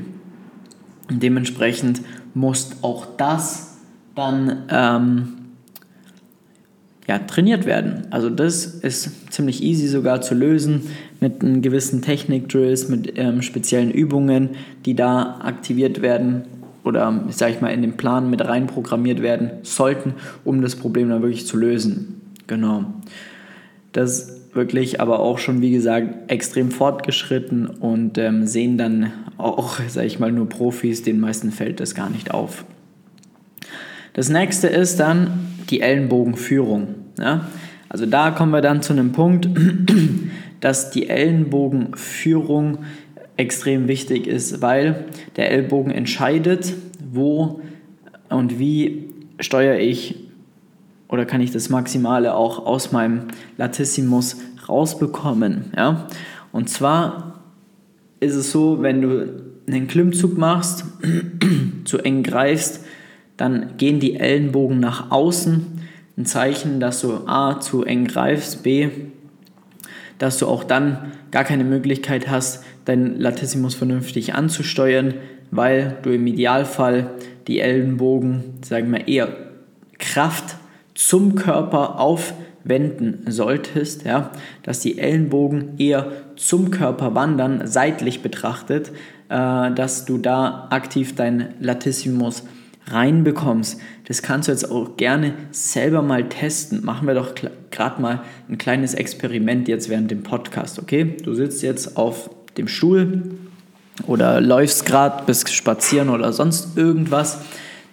Und 1.10 1.22
dementsprechend 1.22 2.02
muss 2.34 2.78
auch 2.82 3.08
das 3.18 3.78
dann 4.16 4.64
ähm, 4.70 5.34
ja, 7.06 7.20
trainiert 7.20 7.66
werden. 7.66 8.08
Also 8.12 8.30
das 8.30 8.66
ist 8.66 9.34
ziemlich 9.34 9.62
easy 9.62 9.88
sogar 9.88 10.22
zu 10.22 10.34
lösen 10.34 10.84
mit 11.20 11.44
einem 11.44 11.62
gewissen 11.62 12.02
Technik-Drills, 12.02 12.88
mit 12.88 13.18
ähm, 13.18 13.42
speziellen 13.42 13.92
Übungen, 13.92 14.52
die 14.86 14.96
da 14.96 15.40
aktiviert 15.42 16.02
werden 16.02 16.44
oder, 16.83 17.24
sag 17.29 17.51
ich 17.51 17.62
mal, 17.62 17.69
in 17.69 17.81
den 17.81 17.98
Plan 17.98 18.29
mit 18.29 18.45
rein 18.45 18.67
programmiert 18.67 19.21
werden 19.21 19.51
sollten, 19.63 20.13
um 20.43 20.62
das 20.62 20.75
Problem 20.75 21.09
dann 21.09 21.21
wirklich 21.21 21.45
zu 21.45 21.57
lösen. 21.57 22.21
Genau. 22.48 22.86
Das 23.91 24.19
ist 24.19 24.55
wirklich 24.55 25.00
aber 25.00 25.19
auch 25.19 25.38
schon, 25.38 25.62
wie 25.62 25.71
gesagt, 25.71 26.31
extrem 26.31 26.71
fortgeschritten 26.71 27.67
und 27.67 28.17
ähm, 28.17 28.45
sehen 28.48 28.77
dann 28.77 29.12
auch, 29.38 29.79
sag 29.88 30.05
ich 30.05 30.19
mal, 30.19 30.31
nur 30.31 30.50
Profis, 30.50 31.03
den 31.03 31.19
meisten 31.19 31.51
fällt 31.51 31.79
das 31.79 31.95
gar 31.95 32.09
nicht 32.09 32.31
auf. 32.31 32.65
Das 34.13 34.29
nächste 34.29 34.67
ist 34.67 35.00
dann 35.00 35.48
die 35.69 35.81
Ellenbogenführung. 35.81 36.95
Ja? 37.17 37.48
Also 37.88 38.05
da 38.05 38.31
kommen 38.31 38.51
wir 38.51 38.62
dann 38.62 38.81
zu 38.81 38.93
einem 38.93 39.12
Punkt, 39.12 39.48
dass 40.59 40.91
die 40.91 41.09
Ellenbogenführung 41.09 42.79
extrem 43.39 43.88
wichtig 43.88 44.27
ist, 44.27 44.62
weil 44.62 45.05
der 45.38 45.50
Ellbogen 45.51 45.91
entscheidet, 45.91 46.74
wo 47.12 47.62
und 48.27 48.60
wie 48.60 49.13
steuere 49.39 49.79
ich 49.79 50.15
oder 51.08 51.25
kann 51.25 51.39
ich 51.39 51.51
das 51.51 51.69
Maximale 51.69 52.36
auch 52.36 52.65
aus 52.65 52.91
meinem 52.91 53.29
Latissimus 53.58 54.38
rausbekommen. 54.67 55.72
Ja? 55.75 56.08
Und 56.51 56.69
zwar 56.69 57.39
ist 58.19 58.36
es 58.36 58.51
so, 58.51 58.81
wenn 58.81 59.01
du 59.01 59.41
einen 59.67 59.88
Klimmzug 59.88 60.38
machst, 60.38 60.84
zu 61.86 62.00
eng 62.00 62.24
greifst, 62.24 62.84
dann 63.38 63.77
gehen 63.77 64.01
die 64.01 64.19
Ellenbogen 64.19 64.81
nach 64.81 65.12
außen 65.12 65.65
ein 66.17 66.25
Zeichen, 66.25 66.81
dass 66.81 67.00
du 67.00 67.25
A 67.25 67.62
zu 67.62 67.86
eng 67.86 68.05
greifst, 68.05 68.63
B, 68.63 68.89
dass 70.17 70.38
du 70.38 70.48
auch 70.48 70.65
dann 70.65 71.13
gar 71.31 71.46
keine 71.46 71.63
Möglichkeit 71.63 72.29
hast, 72.29 72.65
deinen 72.86 73.19
Latissimus 73.19 73.75
vernünftig 73.75 74.33
anzusteuern, 74.33 75.15
weil 75.51 75.98
du 76.03 76.12
im 76.12 76.27
Idealfall 76.27 77.12
die 77.48 77.59
Ellenbogen, 77.59 78.59
sagen 78.63 78.91
wir 78.91 79.07
eher 79.07 79.29
Kraft 79.98 80.55
zum 80.93 81.36
Körper 81.36 82.00
aufwenden 82.00 83.24
solltest, 83.27 84.05
ja, 84.05 84.31
dass 84.63 84.79
die 84.79 85.00
Ellenbogen 85.00 85.77
eher 85.77 86.12
zum 86.36 86.71
Körper 86.71 87.15
wandern, 87.15 87.62
seitlich 87.65 88.21
betrachtet, 88.21 88.91
äh, 89.29 89.71
dass 89.71 90.05
du 90.05 90.17
da 90.17 90.67
aktiv 90.69 91.15
deinen 91.15 91.53
Latissimus 91.59 92.43
reinbekommst. 92.88 93.79
Das 94.07 94.21
kannst 94.21 94.48
du 94.48 94.51
jetzt 94.51 94.69
auch 94.69 94.98
gerne 94.98 95.33
selber 95.51 96.01
mal 96.01 96.27
testen. 96.27 96.83
Machen 96.83 97.07
wir 97.07 97.13
doch 97.13 97.33
gerade 97.71 98.01
mal 98.01 98.24
ein 98.50 98.57
kleines 98.57 98.93
Experiment 98.93 99.67
jetzt 99.67 99.89
während 99.89 100.12
dem 100.12 100.24
Podcast, 100.24 100.79
okay? 100.79 101.15
Du 101.24 101.33
sitzt 101.33 101.62
jetzt 101.62 101.98
auf 101.98 102.29
dem 102.58 102.68
Stuhl 102.68 103.24
oder 104.08 104.41
läufst 104.41 104.86
gerade, 104.86 105.24
bist 105.25 105.50
spazieren 105.53 106.10
oder 106.10 106.32
sonst 106.34 106.77
irgendwas. 106.77 107.39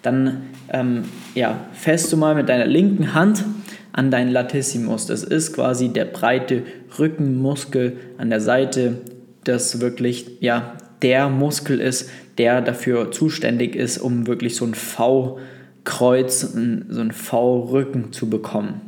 Dann 0.02 0.42
ähm, 0.72 1.04
ja, 1.34 1.58
fährst 1.72 2.12
du 2.12 2.16
mal 2.16 2.34
mit 2.34 2.48
deiner 2.48 2.66
linken 2.66 3.14
Hand 3.14 3.44
an 3.92 4.10
deinen 4.10 4.30
Latissimus. 4.30 5.06
Das 5.06 5.24
ist 5.24 5.54
quasi 5.54 5.88
der 5.88 6.04
breite 6.04 6.62
Rückenmuskel 6.98 7.96
an 8.18 8.30
der 8.30 8.40
Seite, 8.40 8.98
das 9.44 9.80
wirklich 9.80 10.38
ja, 10.40 10.74
der 11.02 11.28
Muskel 11.28 11.80
ist, 11.80 12.10
der 12.38 12.60
dafür 12.60 13.10
zuständig 13.10 13.74
ist, 13.74 13.98
um 13.98 14.26
wirklich 14.26 14.56
so 14.56 14.64
ein 14.66 14.74
V-Kreuz, 14.74 16.40
so 16.40 17.00
ein 17.00 17.12
V-Rücken 17.12 18.12
zu 18.12 18.28
bekommen. 18.28 18.82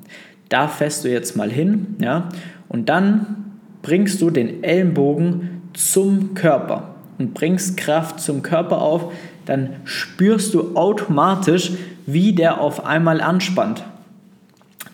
Da 0.49 0.69
fährst 0.69 1.05
du 1.05 1.11
jetzt 1.11 1.37
mal 1.37 1.51
hin, 1.51 1.97
ja, 2.01 2.29
und 2.69 2.89
dann 2.89 3.59
bringst 3.83 4.21
du 4.21 4.31
den 4.31 4.63
Ellenbogen 4.63 5.58
zum 5.79 6.35
Körper 6.35 6.95
und 7.19 7.35
bringst 7.35 7.77
Kraft 7.77 8.21
zum 8.21 8.43
Körper 8.43 8.83
auf, 8.83 9.13
dann 9.47 9.77
spürst 9.85 10.53
du 10.53 10.77
automatisch, 10.77 11.73
wie 12.07 12.33
der 12.33 12.61
auf 12.61 12.85
einmal 12.85 13.21
anspannt. 13.21 13.85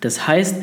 Das 0.01 0.27
heißt, 0.27 0.57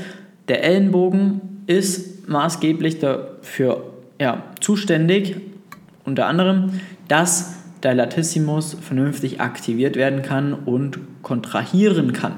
der 0.49 0.65
Ellenbogen 0.65 1.65
ist 1.67 2.29
maßgeblich 2.29 3.01
dafür 3.01 3.85
ja, 4.21 4.43
zuständig, 4.61 5.37
unter 6.05 6.27
anderem, 6.27 6.81
dass 7.09 7.55
der 7.83 7.95
Latissimus 7.95 8.77
vernünftig 8.81 9.41
aktiviert 9.41 9.97
werden 9.97 10.23
kann 10.23 10.55
und 10.55 10.99
kontrahieren 11.23 12.13
kann. 12.13 12.35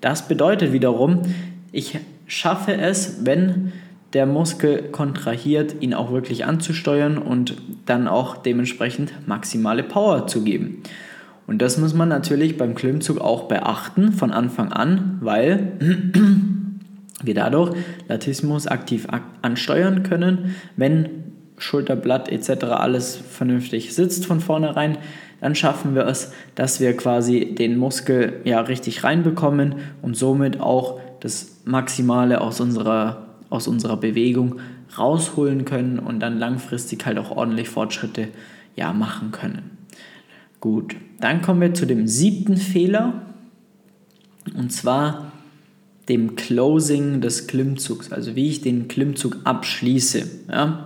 Das 0.00 0.28
bedeutet 0.28 0.72
wiederum, 0.72 1.22
ich 1.72 1.98
schaffe 2.26 2.76
es, 2.76 3.24
wenn 3.24 3.72
der 4.14 4.26
Muskel 4.26 4.84
kontrahiert, 4.90 5.76
ihn 5.80 5.94
auch 5.94 6.12
wirklich 6.12 6.44
anzusteuern 6.44 7.18
und 7.18 7.56
dann 7.86 8.08
auch 8.08 8.36
dementsprechend 8.36 9.12
maximale 9.26 9.82
Power 9.82 10.26
zu 10.26 10.42
geben. 10.42 10.82
Und 11.46 11.62
das 11.62 11.78
muss 11.78 11.94
man 11.94 12.08
natürlich 12.08 12.58
beim 12.58 12.74
Klimmzug 12.74 13.20
auch 13.20 13.44
beachten 13.44 14.12
von 14.12 14.32
Anfang 14.32 14.72
an, 14.72 15.18
weil 15.20 15.72
wir 17.22 17.34
dadurch 17.34 17.74
Latissimus 18.06 18.66
aktiv 18.66 19.06
ansteuern 19.42 20.02
können, 20.02 20.54
wenn 20.76 21.08
Schulterblatt 21.58 22.28
etc. 22.30 22.64
alles 22.64 23.16
vernünftig 23.16 23.94
sitzt 23.94 24.26
von 24.26 24.40
vornherein, 24.40 24.98
dann 25.40 25.54
schaffen 25.54 25.94
wir 25.94 26.06
es, 26.06 26.32
dass 26.54 26.80
wir 26.80 26.96
quasi 26.96 27.54
den 27.54 27.76
Muskel 27.76 28.40
ja 28.44 28.60
richtig 28.60 29.04
reinbekommen 29.04 29.76
und 30.02 30.16
somit 30.16 30.60
auch 30.60 31.00
das 31.20 31.62
Maximale 31.64 32.40
aus 32.40 32.60
unserer, 32.60 33.27
aus 33.50 33.68
unserer 33.68 33.96
Bewegung 33.96 34.56
rausholen 34.96 35.64
können 35.64 35.98
und 35.98 36.20
dann 36.20 36.38
langfristig 36.38 37.04
halt 37.06 37.18
auch 37.18 37.30
ordentlich 37.30 37.68
Fortschritte 37.68 38.28
ja, 38.76 38.92
machen 38.92 39.32
können. 39.32 39.78
Gut, 40.60 40.96
dann 41.20 41.42
kommen 41.42 41.60
wir 41.60 41.74
zu 41.74 41.86
dem 41.86 42.06
siebten 42.06 42.56
Fehler 42.56 43.22
und 44.56 44.72
zwar 44.72 45.32
dem 46.08 46.36
Closing 46.36 47.20
des 47.20 47.46
Klimmzugs, 47.46 48.12
also 48.12 48.34
wie 48.34 48.48
ich 48.48 48.62
den 48.62 48.88
Klimmzug 48.88 49.36
abschließe. 49.44 50.26
Ja. 50.50 50.84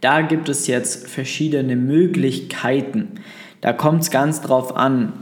Da 0.00 0.22
gibt 0.22 0.48
es 0.48 0.66
jetzt 0.66 1.08
verschiedene 1.08 1.76
Möglichkeiten. 1.76 3.12
Da 3.60 3.72
kommt 3.72 4.02
es 4.02 4.10
ganz 4.10 4.40
drauf 4.40 4.76
an, 4.76 5.12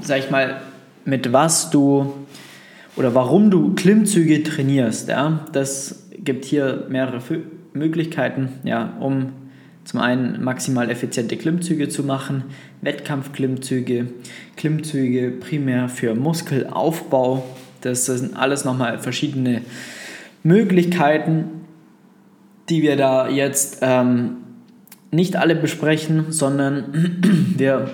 sag 0.00 0.18
ich 0.18 0.30
mal, 0.30 0.60
mit 1.04 1.32
was 1.32 1.70
du 1.70 2.12
oder 2.96 3.14
warum 3.14 3.50
du 3.50 3.74
Klimmzüge 3.74 4.42
trainierst. 4.42 5.08
Ja? 5.08 5.46
Das 5.52 6.06
gibt 6.16 6.44
hier 6.44 6.86
mehrere 6.88 7.20
Möglichkeiten, 7.72 8.48
ja, 8.64 8.96
um 9.00 9.32
zum 9.84 10.00
einen 10.00 10.42
maximal 10.42 10.90
effiziente 10.90 11.36
Klimmzüge 11.36 11.88
zu 11.88 12.04
machen, 12.04 12.44
Wettkampfklimmzüge, 12.80 14.06
Klimmzüge 14.56 15.30
primär 15.30 15.88
für 15.88 16.14
Muskelaufbau. 16.14 17.44
Das 17.82 18.06
sind 18.06 18.34
alles 18.34 18.64
nochmal 18.64 18.98
verschiedene 18.98 19.60
Möglichkeiten, 20.42 21.44
die 22.70 22.82
wir 22.82 22.96
da 22.96 23.28
jetzt 23.28 23.78
ähm, 23.82 24.36
nicht 25.10 25.36
alle 25.36 25.54
besprechen, 25.54 26.32
sondern 26.32 27.18
wir 27.56 27.90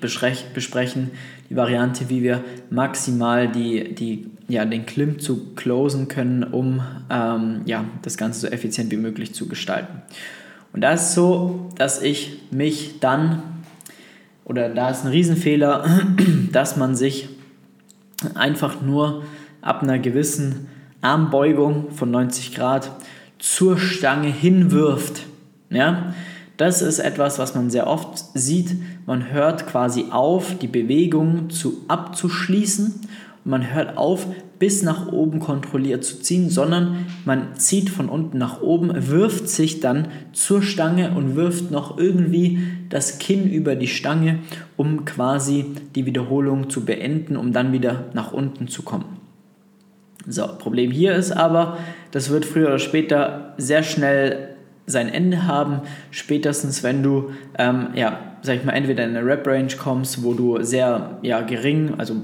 besprechen 0.00 1.10
die 1.50 1.56
Variante, 1.56 2.08
wie 2.08 2.22
wir 2.22 2.44
maximal 2.70 3.48
die, 3.48 3.92
die, 3.92 4.30
ja, 4.48 4.64
den 4.64 4.86
Klimmzug 4.86 5.56
closen 5.56 6.06
können, 6.06 6.44
um 6.44 6.80
ähm, 7.10 7.62
ja, 7.66 7.84
das 8.02 8.16
Ganze 8.16 8.40
so 8.40 8.46
effizient 8.46 8.92
wie 8.92 8.96
möglich 8.96 9.34
zu 9.34 9.48
gestalten. 9.48 10.00
Und 10.72 10.82
da 10.82 10.92
ist 10.92 11.12
so, 11.12 11.68
dass 11.76 12.00
ich 12.00 12.40
mich 12.52 13.00
dann, 13.00 13.42
oder 14.44 14.68
da 14.68 14.90
ist 14.90 15.04
ein 15.04 15.10
Riesenfehler, 15.10 15.84
dass 16.52 16.76
man 16.76 16.94
sich 16.94 17.28
einfach 18.34 18.80
nur 18.80 19.24
ab 19.60 19.82
einer 19.82 19.98
gewissen 19.98 20.68
Armbeugung 21.00 21.90
von 21.90 22.12
90 22.12 22.54
Grad 22.54 22.92
zur 23.40 23.76
Stange 23.76 24.28
hinwirft. 24.28 25.26
Ja? 25.70 26.14
Das 26.60 26.82
ist 26.82 26.98
etwas, 26.98 27.38
was 27.38 27.54
man 27.54 27.70
sehr 27.70 27.86
oft 27.86 28.22
sieht. 28.34 28.76
Man 29.06 29.32
hört 29.32 29.66
quasi 29.66 30.08
auf, 30.10 30.58
die 30.58 30.66
Bewegung 30.66 31.48
zu 31.48 31.86
abzuschließen. 31.88 33.00
Man 33.44 33.72
hört 33.72 33.96
auf, 33.96 34.26
bis 34.58 34.82
nach 34.82 35.10
oben 35.10 35.40
kontrolliert 35.40 36.04
zu 36.04 36.20
ziehen, 36.20 36.50
sondern 36.50 37.06
man 37.24 37.56
zieht 37.56 37.88
von 37.88 38.10
unten 38.10 38.36
nach 38.36 38.60
oben, 38.60 38.92
wirft 39.08 39.48
sich 39.48 39.80
dann 39.80 40.08
zur 40.34 40.60
Stange 40.60 41.12
und 41.12 41.34
wirft 41.34 41.70
noch 41.70 41.96
irgendwie 41.96 42.58
das 42.90 43.18
Kinn 43.18 43.50
über 43.50 43.74
die 43.74 43.88
Stange, 43.88 44.40
um 44.76 45.06
quasi 45.06 45.64
die 45.94 46.04
Wiederholung 46.04 46.68
zu 46.68 46.84
beenden, 46.84 47.38
um 47.38 47.54
dann 47.54 47.72
wieder 47.72 48.10
nach 48.12 48.34
unten 48.34 48.68
zu 48.68 48.82
kommen. 48.82 49.16
So, 50.26 50.46
Problem 50.58 50.90
hier 50.90 51.14
ist 51.14 51.32
aber, 51.32 51.78
das 52.10 52.28
wird 52.28 52.44
früher 52.44 52.66
oder 52.66 52.78
später 52.78 53.54
sehr 53.56 53.82
schnell 53.82 54.49
sein 54.90 55.08
Ende 55.08 55.46
haben, 55.46 55.80
spätestens 56.10 56.82
wenn 56.82 57.02
du, 57.02 57.30
ähm, 57.58 57.88
ja, 57.94 58.18
sag 58.42 58.56
ich 58.56 58.64
mal, 58.64 58.72
entweder 58.72 59.04
in 59.04 59.16
eine 59.16 59.24
Rap-Range 59.24 59.72
kommst, 59.78 60.22
wo 60.22 60.34
du 60.34 60.62
sehr, 60.62 61.18
ja, 61.22 61.40
gering, 61.42 61.94
also 61.98 62.14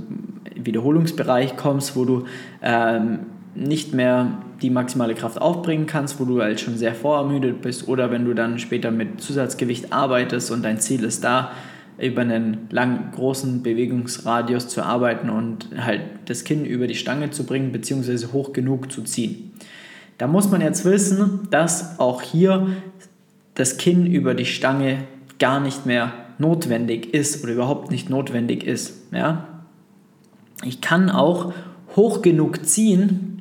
Wiederholungsbereich 0.54 1.56
kommst, 1.56 1.96
wo 1.96 2.04
du 2.04 2.24
ähm, 2.62 3.20
nicht 3.54 3.94
mehr 3.94 4.38
die 4.62 4.70
maximale 4.70 5.14
Kraft 5.14 5.40
aufbringen 5.40 5.86
kannst, 5.86 6.18
wo 6.20 6.24
du 6.24 6.40
halt 6.40 6.60
schon 6.60 6.76
sehr 6.76 6.94
vorermüdet 6.94 7.60
bist 7.60 7.88
oder 7.88 8.10
wenn 8.10 8.24
du 8.24 8.34
dann 8.34 8.58
später 8.58 8.90
mit 8.90 9.20
Zusatzgewicht 9.20 9.92
arbeitest 9.92 10.50
und 10.50 10.62
dein 10.62 10.80
Ziel 10.80 11.04
ist 11.04 11.24
da, 11.24 11.52
über 11.98 12.22
einen 12.22 12.68
langen, 12.70 13.10
großen 13.14 13.62
Bewegungsradius 13.62 14.68
zu 14.68 14.82
arbeiten 14.82 15.30
und 15.30 15.68
halt 15.78 16.02
das 16.26 16.44
Kinn 16.44 16.64
über 16.64 16.86
die 16.86 16.94
Stange 16.94 17.30
zu 17.30 17.44
bringen, 17.44 17.72
beziehungsweise 17.72 18.32
hoch 18.32 18.52
genug 18.52 18.92
zu 18.92 19.02
ziehen. 19.02 19.45
Da 20.18 20.26
muss 20.26 20.50
man 20.50 20.60
jetzt 20.60 20.84
wissen, 20.84 21.48
dass 21.50 21.98
auch 22.00 22.22
hier 22.22 22.68
das 23.54 23.76
Kinn 23.76 24.06
über 24.06 24.34
die 24.34 24.46
Stange 24.46 24.98
gar 25.38 25.60
nicht 25.60 25.86
mehr 25.86 26.12
notwendig 26.38 27.12
ist 27.14 27.42
oder 27.42 27.52
überhaupt 27.52 27.90
nicht 27.90 28.10
notwendig 28.10 28.64
ist. 28.64 29.12
Ja? 29.12 29.46
Ich 30.64 30.80
kann 30.80 31.10
auch 31.10 31.52
hoch 31.94 32.22
genug 32.22 32.66
ziehen, 32.66 33.32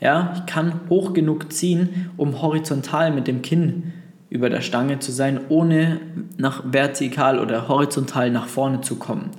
ja, 0.00 0.34
ich 0.36 0.46
kann 0.46 0.80
hoch 0.90 1.14
genug 1.14 1.52
ziehen, 1.52 2.10
um 2.18 2.42
horizontal 2.42 3.10
mit 3.10 3.26
dem 3.26 3.40
Kinn 3.40 3.94
über 4.28 4.50
der 4.50 4.60
Stange 4.60 4.98
zu 4.98 5.12
sein, 5.12 5.40
ohne 5.48 6.00
nach 6.36 6.62
vertikal 6.70 7.38
oder 7.38 7.68
horizontal 7.68 8.30
nach 8.30 8.46
vorne 8.46 8.82
zu 8.82 8.96
kommen. 8.96 9.30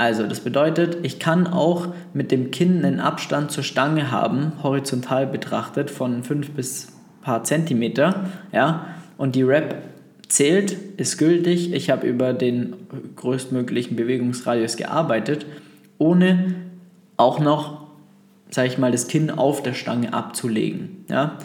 Also, 0.00 0.26
das 0.26 0.40
bedeutet, 0.40 0.96
ich 1.02 1.18
kann 1.18 1.46
auch 1.46 1.88
mit 2.14 2.32
dem 2.32 2.50
Kinn 2.50 2.86
einen 2.86 3.00
Abstand 3.00 3.50
zur 3.50 3.62
Stange 3.62 4.10
haben, 4.10 4.52
horizontal 4.62 5.26
betrachtet, 5.26 5.90
von 5.90 6.22
5 6.22 6.52
bis 6.52 6.88
paar 7.20 7.44
Zentimeter, 7.44 8.30
ja, 8.50 8.86
und 9.18 9.34
die 9.34 9.42
Rep 9.42 9.74
zählt, 10.26 10.72
ist 10.96 11.18
gültig. 11.18 11.74
Ich 11.74 11.90
habe 11.90 12.06
über 12.06 12.32
den 12.32 12.76
größtmöglichen 13.14 13.94
Bewegungsradius 13.94 14.78
gearbeitet, 14.78 15.44
ohne 15.98 16.54
auch 17.18 17.38
noch, 17.38 17.82
sage 18.48 18.68
ich 18.68 18.78
mal, 18.78 18.92
das 18.92 19.06
Kinn 19.06 19.30
auf 19.30 19.62
der 19.62 19.74
Stange 19.74 20.14
abzulegen. 20.14 21.04
Ja. 21.10 21.36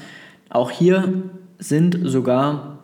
Auch 0.50 0.72
hier 0.72 1.12
sind 1.60 2.00
sogar 2.04 2.80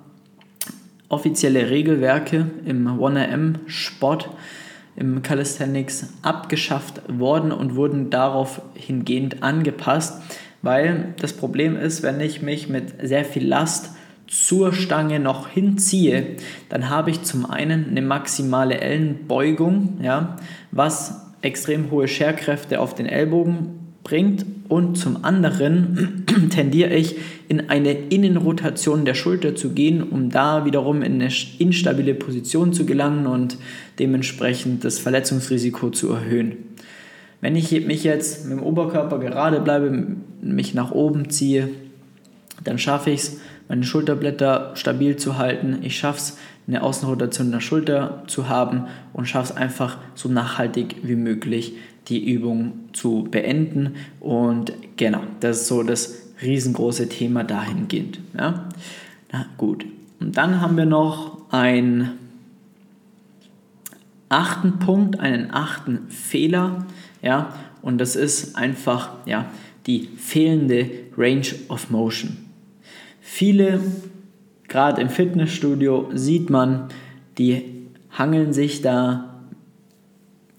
offizielle 1.08 1.70
Regelwerke 1.70 2.48
im 2.66 2.90
1RM-Sport 2.90 4.28
im 4.95 5.21
Calisthenics 5.21 6.13
abgeschafft 6.21 7.01
worden 7.07 7.51
und 7.51 7.75
wurden 7.75 8.10
darauf 8.10 8.62
hingehend 8.74 9.43
angepasst, 9.43 10.21
weil 10.62 11.13
das 11.19 11.33
Problem 11.33 11.75
ist, 11.75 12.03
wenn 12.03 12.19
ich 12.19 12.41
mich 12.41 12.69
mit 12.69 12.93
sehr 13.01 13.25
viel 13.25 13.48
Last 13.48 13.91
zur 14.27 14.73
Stange 14.73 15.19
noch 15.19 15.49
hinziehe, 15.49 16.38
dann 16.69 16.89
habe 16.89 17.10
ich 17.10 17.23
zum 17.23 17.45
einen 17.45 17.89
eine 17.89 18.01
maximale 18.01 18.80
Ellenbeugung, 18.80 19.99
ja, 20.01 20.38
was 20.71 21.34
extrem 21.41 21.91
hohe 21.91 22.08
Scherkräfte 22.08 22.80
auf 22.80 22.95
den 22.95 23.08
Ellbogen 23.08 23.81
bringt 24.04 24.46
und 24.68 24.98
zum 24.98 25.24
anderen 25.24 26.26
tendiere 26.50 26.94
ich 26.94 27.18
in 27.48 27.70
eine 27.70 27.92
Innenrotation 27.92 29.06
der 29.06 29.14
Schulter 29.14 29.56
zu 29.56 29.72
gehen, 29.72 30.02
um 30.02 30.30
da 30.30 30.66
wiederum 30.66 31.02
in 31.02 31.22
eine 31.22 31.32
instabile 31.60 32.14
Position 32.14 32.74
zu 32.74 32.86
gelangen 32.86 33.28
und 33.28 33.58
dementsprechend 34.00 34.84
das 34.84 35.00
Verletzungsrisiko 35.00 35.90
zu 35.90 36.12
erhöhen. 36.12 36.54
Wenn 37.42 37.56
ich 37.56 37.72
mich 37.86 38.04
jetzt 38.04 38.46
mit 38.46 38.58
dem 38.58 38.64
Oberkörper 38.64 39.20
gerade 39.20 39.60
bleibe, 39.60 40.16
mich 40.42 40.74
nach 40.74 40.92
oben 40.92 41.30
ziehe, 41.30 41.70
dann 42.64 42.78
schaffe 42.78 43.10
ich 43.10 43.22
es, 43.22 43.42
meine 43.68 43.84
Schulterblätter 43.84 44.72
stabil 44.76 45.16
zu 45.16 45.38
halten. 45.38 45.80
Ich 45.82 45.98
schaffe 45.98 46.20
es, 46.20 46.38
eine 46.68 46.84
Außenrotation 46.84 47.52
der 47.52 47.60
Schulter 47.60 48.24
zu 48.28 48.48
haben 48.48 48.86
und 49.14 49.28
schaffe 49.28 49.54
es 49.54 49.58
einfach 49.58 49.98
so 50.14 50.30
nachhaltig 50.30 50.98
wie 51.04 51.16
möglich 51.16 51.74
die 52.08 52.32
Übung 52.32 52.74
zu 52.94 53.28
beenden. 53.30 53.96
Und 54.20 54.74
genau, 54.98 55.22
das 55.40 55.62
ist 55.62 55.68
so 55.68 55.84
das 55.84 56.22
riesengroße 56.42 57.10
Thema 57.10 57.44
dahingehend. 57.44 58.20
Ja? 58.38 58.70
Na 59.32 59.46
gut. 59.58 59.86
Und 60.20 60.38
dann 60.38 60.62
haben 60.62 60.78
wir 60.78 60.86
noch 60.86 61.52
einen 61.52 62.12
achten 64.30 64.80
Punkt, 64.80 65.20
einen 65.20 65.52
achten 65.52 66.10
Fehler. 66.10 66.86
Ja? 67.22 67.54
Und 67.82 68.00
das 68.00 68.16
ist 68.16 68.56
einfach 68.56 69.12
ja, 69.26 69.46
die 69.88 70.10
fehlende 70.18 70.90
Range 71.18 71.48
of 71.70 71.90
Motion. 71.90 72.38
Viele, 73.20 73.82
gerade 74.68 75.02
im 75.02 75.10
Fitnessstudio, 75.10 76.10
sieht 76.14 76.50
man, 76.50 76.90
die 77.38 77.64
hangeln 78.12 78.54
sich 78.54 78.82
da 78.82 79.31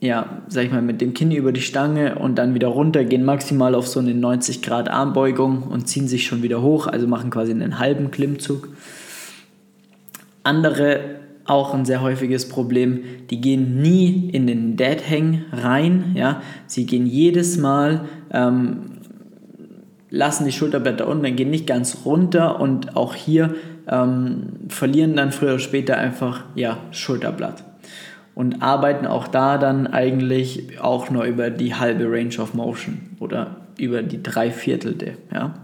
ja, 0.02 0.42
sag 0.48 0.64
ich 0.64 0.72
mal, 0.72 0.82
mit 0.82 1.00
dem 1.00 1.14
Kinn 1.14 1.30
über 1.30 1.52
die 1.52 1.60
Stange 1.60 2.16
und 2.18 2.34
dann 2.34 2.54
wieder 2.54 2.66
runter, 2.66 3.04
gehen 3.04 3.24
maximal 3.24 3.76
auf 3.76 3.86
so 3.86 4.00
eine 4.00 4.12
90 4.12 4.60
Grad 4.60 4.90
Armbeugung 4.90 5.62
und 5.62 5.86
ziehen 5.86 6.08
sich 6.08 6.26
schon 6.26 6.42
wieder 6.42 6.60
hoch, 6.60 6.88
also 6.88 7.06
machen 7.06 7.30
quasi 7.30 7.52
einen 7.52 7.78
halben 7.78 8.10
Klimmzug. 8.10 8.70
Andere, 10.42 11.20
auch 11.44 11.72
ein 11.72 11.84
sehr 11.84 12.02
häufiges 12.02 12.48
Problem, 12.48 13.04
die 13.30 13.40
gehen 13.40 13.80
nie 13.80 14.28
in 14.30 14.48
den 14.48 14.76
Dead 14.76 14.98
Hang 15.08 15.44
rein, 15.52 16.16
ja, 16.16 16.42
sie 16.66 16.84
gehen 16.84 17.06
jedes 17.06 17.56
Mal, 17.56 18.06
ähm, 18.32 18.98
lassen 20.10 20.46
die 20.46 20.52
Schulterblätter 20.52 21.06
unten, 21.06 21.36
gehen 21.36 21.50
nicht 21.50 21.68
ganz 21.68 21.98
runter 22.04 22.60
und 22.60 22.96
auch 22.96 23.14
hier 23.14 23.54
ähm, 23.86 24.48
verlieren 24.66 25.14
dann 25.14 25.30
früher 25.30 25.50
oder 25.50 25.58
später 25.60 25.96
einfach, 25.96 26.42
ja, 26.56 26.78
Schulterblatt 26.90 27.62
und 28.34 28.62
arbeiten 28.62 29.06
auch 29.06 29.28
da 29.28 29.58
dann 29.58 29.86
eigentlich 29.86 30.80
auch 30.80 31.10
nur 31.10 31.24
über 31.24 31.50
die 31.50 31.74
halbe 31.74 32.10
Range 32.10 32.36
of 32.38 32.54
Motion 32.54 33.00
oder 33.20 33.56
über 33.78 34.02
die 34.02 34.22
Dreiviertelte. 34.22 35.14
Ja. 35.32 35.54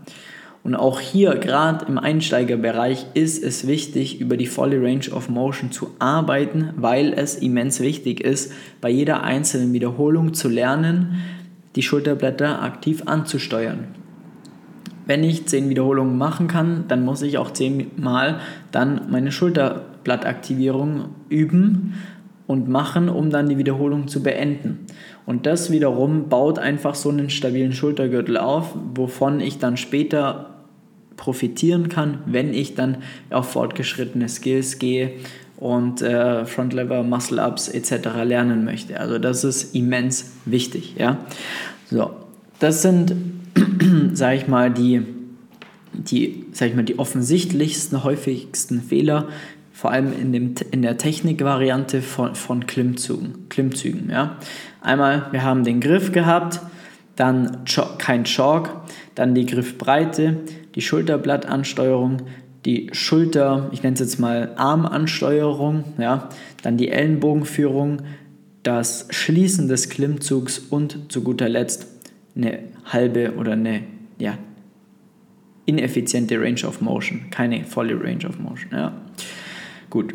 Und 0.65 0.75
auch 0.75 1.01
hier, 1.01 1.37
gerade 1.37 1.87
im 1.87 1.99
Einsteigerbereich, 1.99 3.07
ist 3.15 3.43
es 3.43 3.67
wichtig, 3.67 4.21
über 4.21 4.37
die 4.37 4.47
volle 4.47 4.83
Range 4.83 5.09
of 5.13 5.31
Motion 5.31 5.71
zu 5.71 5.95
arbeiten, 5.99 6.71
weil 6.77 7.15
es 7.15 7.37
immens 7.37 7.81
wichtig 7.81 8.21
ist, 8.21 8.53
bei 8.81 8.91
jeder 8.91 9.23
einzelnen 9.23 9.73
Wiederholung 9.73 10.35
zu 10.35 10.49
lernen, 10.49 11.23
die 11.75 11.83
Schulterblätter 11.83 12.61
aktiv 12.61 13.05
anzusteuern. 13.07 13.85
Wenn 15.07 15.25
ich 15.25 15.47
10 15.47 15.71
Wiederholungen 15.71 16.19
machen 16.19 16.49
kann, 16.49 16.85
dann 16.89 17.03
muss 17.03 17.23
ich 17.23 17.39
auch 17.39 17.51
10 17.51 17.93
Mal 17.97 18.41
dann 18.71 19.11
meine 19.11 19.33
Schulterblattaktivierung 19.33 21.07
üben 21.31 21.95
und 22.49 22.67
machen, 22.67 23.09
um 23.11 23.31
dann 23.31 23.49
die 23.49 23.59
Wiederholung 23.59 24.09
zu 24.09 24.23
beenden. 24.23 24.87
Und 25.27 25.45
das 25.45 25.71
wiederum 25.71 26.31
baut 26.31 26.59
einfach 26.59 26.95
so 26.95 27.11
einen 27.11 27.31
stabilen 27.31 27.73
Schultergürtel 27.73 28.39
auf, 28.39 28.75
wovon 28.95 29.41
ich 29.41 29.59
dann 29.59 29.77
später 29.77 30.55
profitieren 31.17 31.91
kann, 31.91 32.23
wenn 32.25 32.55
ich 32.55 32.75
dann 32.75 32.99
auf 33.29 33.51
fortgeschrittene 33.53 34.31
Skills 34.31 34.79
gehe 34.79 35.11
und 35.59 36.01
äh, 36.01 36.47
Front 36.47 36.73
Lever, 36.73 37.03
Muscle 37.03 37.39
Ups 37.39 37.69
etc. 37.69 38.09
lernen 38.25 38.65
möchte. 38.65 38.99
Also 38.99 39.19
das 39.19 39.45
ist 39.45 39.75
immens 39.75 40.33
wichtig. 40.47 40.95
Ja? 40.97 41.19
So, 41.91 42.13
das 42.61 42.81
sind, 42.81 43.15
sage 44.15 44.37
ich 44.37 44.49
mal, 44.49 44.71
die, 44.71 45.03
die, 45.93 46.47
sag 46.53 46.71
ich 46.71 46.77
mal, 46.77 46.85
die 46.85 46.99
offensichtlichsten, 46.99 48.05
häufigsten 48.05 48.81
Fehler, 48.81 49.29
vor 49.79 49.93
allem 49.93 50.13
in, 50.13 50.33
dem, 50.33 50.55
in 50.73 50.83
der 50.83 50.99
Technikvariante 50.99 52.03
von, 52.03 52.35
von 52.35 52.67
Klimmzügen. 52.67 53.49
Klimmzügen 53.49 54.11
ja. 54.11 54.37
Einmal, 54.81 55.29
wir 55.31 55.45
haben 55.45 55.63
den 55.63 55.81
Griff 55.81 56.11
gehabt, 56.11 56.59
dann 57.15 57.63
kein 57.99 58.25
Chalk, 58.25 58.71
dann 59.15 59.37
die 59.37 59.47
Griffbreite, 59.47 60.39
die 60.75 60.81
Schulterblattansteuerung, 60.81 62.23
die 62.65 62.91
Schulter, 62.91 63.69
ich 63.71 63.85
nenne 63.85 63.95
es 63.95 64.01
jetzt 64.01 64.19
mal 64.19 64.51
Armansteuerung, 64.57 65.85
ja, 65.97 66.29
dann 66.63 66.77
die 66.77 66.89
Ellenbogenführung, 66.89 68.03
das 68.65 69.07
Schließen 69.11 69.69
des 69.69 69.91
Klimmzugs 69.91 70.59
und 70.59 71.13
zu 71.13 71.23
guter 71.23 71.49
Letzt 71.49 71.87
eine 72.35 72.59
halbe 72.85 73.37
oder 73.37 73.53
eine 73.53 73.85
ja, 74.19 74.39
ineffiziente 75.67 76.41
Range 76.41 76.67
of 76.67 76.81
Motion, 76.81 77.31
keine 77.31 77.63
volle 77.63 77.95
Range 77.95 78.27
of 78.27 78.41
Motion. 78.41 78.73
Ja. 78.73 78.93
Gut. 79.91 80.15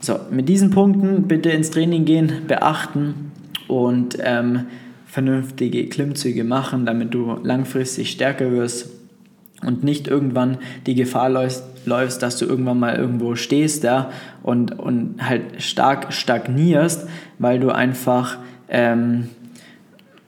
So, 0.00 0.18
mit 0.30 0.48
diesen 0.48 0.70
Punkten 0.70 1.22
bitte 1.26 1.50
ins 1.50 1.70
Training 1.70 2.04
gehen, 2.04 2.42
beachten 2.46 3.32
und 3.66 4.18
ähm, 4.20 4.66
vernünftige 5.06 5.88
Klimmzüge 5.88 6.44
machen, 6.44 6.86
damit 6.86 7.14
du 7.14 7.38
langfristig 7.42 8.10
stärker 8.10 8.52
wirst 8.52 8.90
und 9.62 9.82
nicht 9.82 10.06
irgendwann 10.06 10.58
die 10.86 10.94
Gefahr 10.94 11.30
läufst, 11.30 11.64
läufst 11.86 12.22
dass 12.22 12.38
du 12.38 12.44
irgendwann 12.44 12.78
mal 12.78 12.96
irgendwo 12.96 13.34
stehst 13.34 13.84
ja, 13.84 14.10
und, 14.42 14.78
und 14.78 15.16
halt 15.26 15.62
stark 15.62 16.12
stagnierst, 16.12 17.08
weil 17.38 17.58
du 17.58 17.70
einfach 17.70 18.38
ähm, 18.68 19.30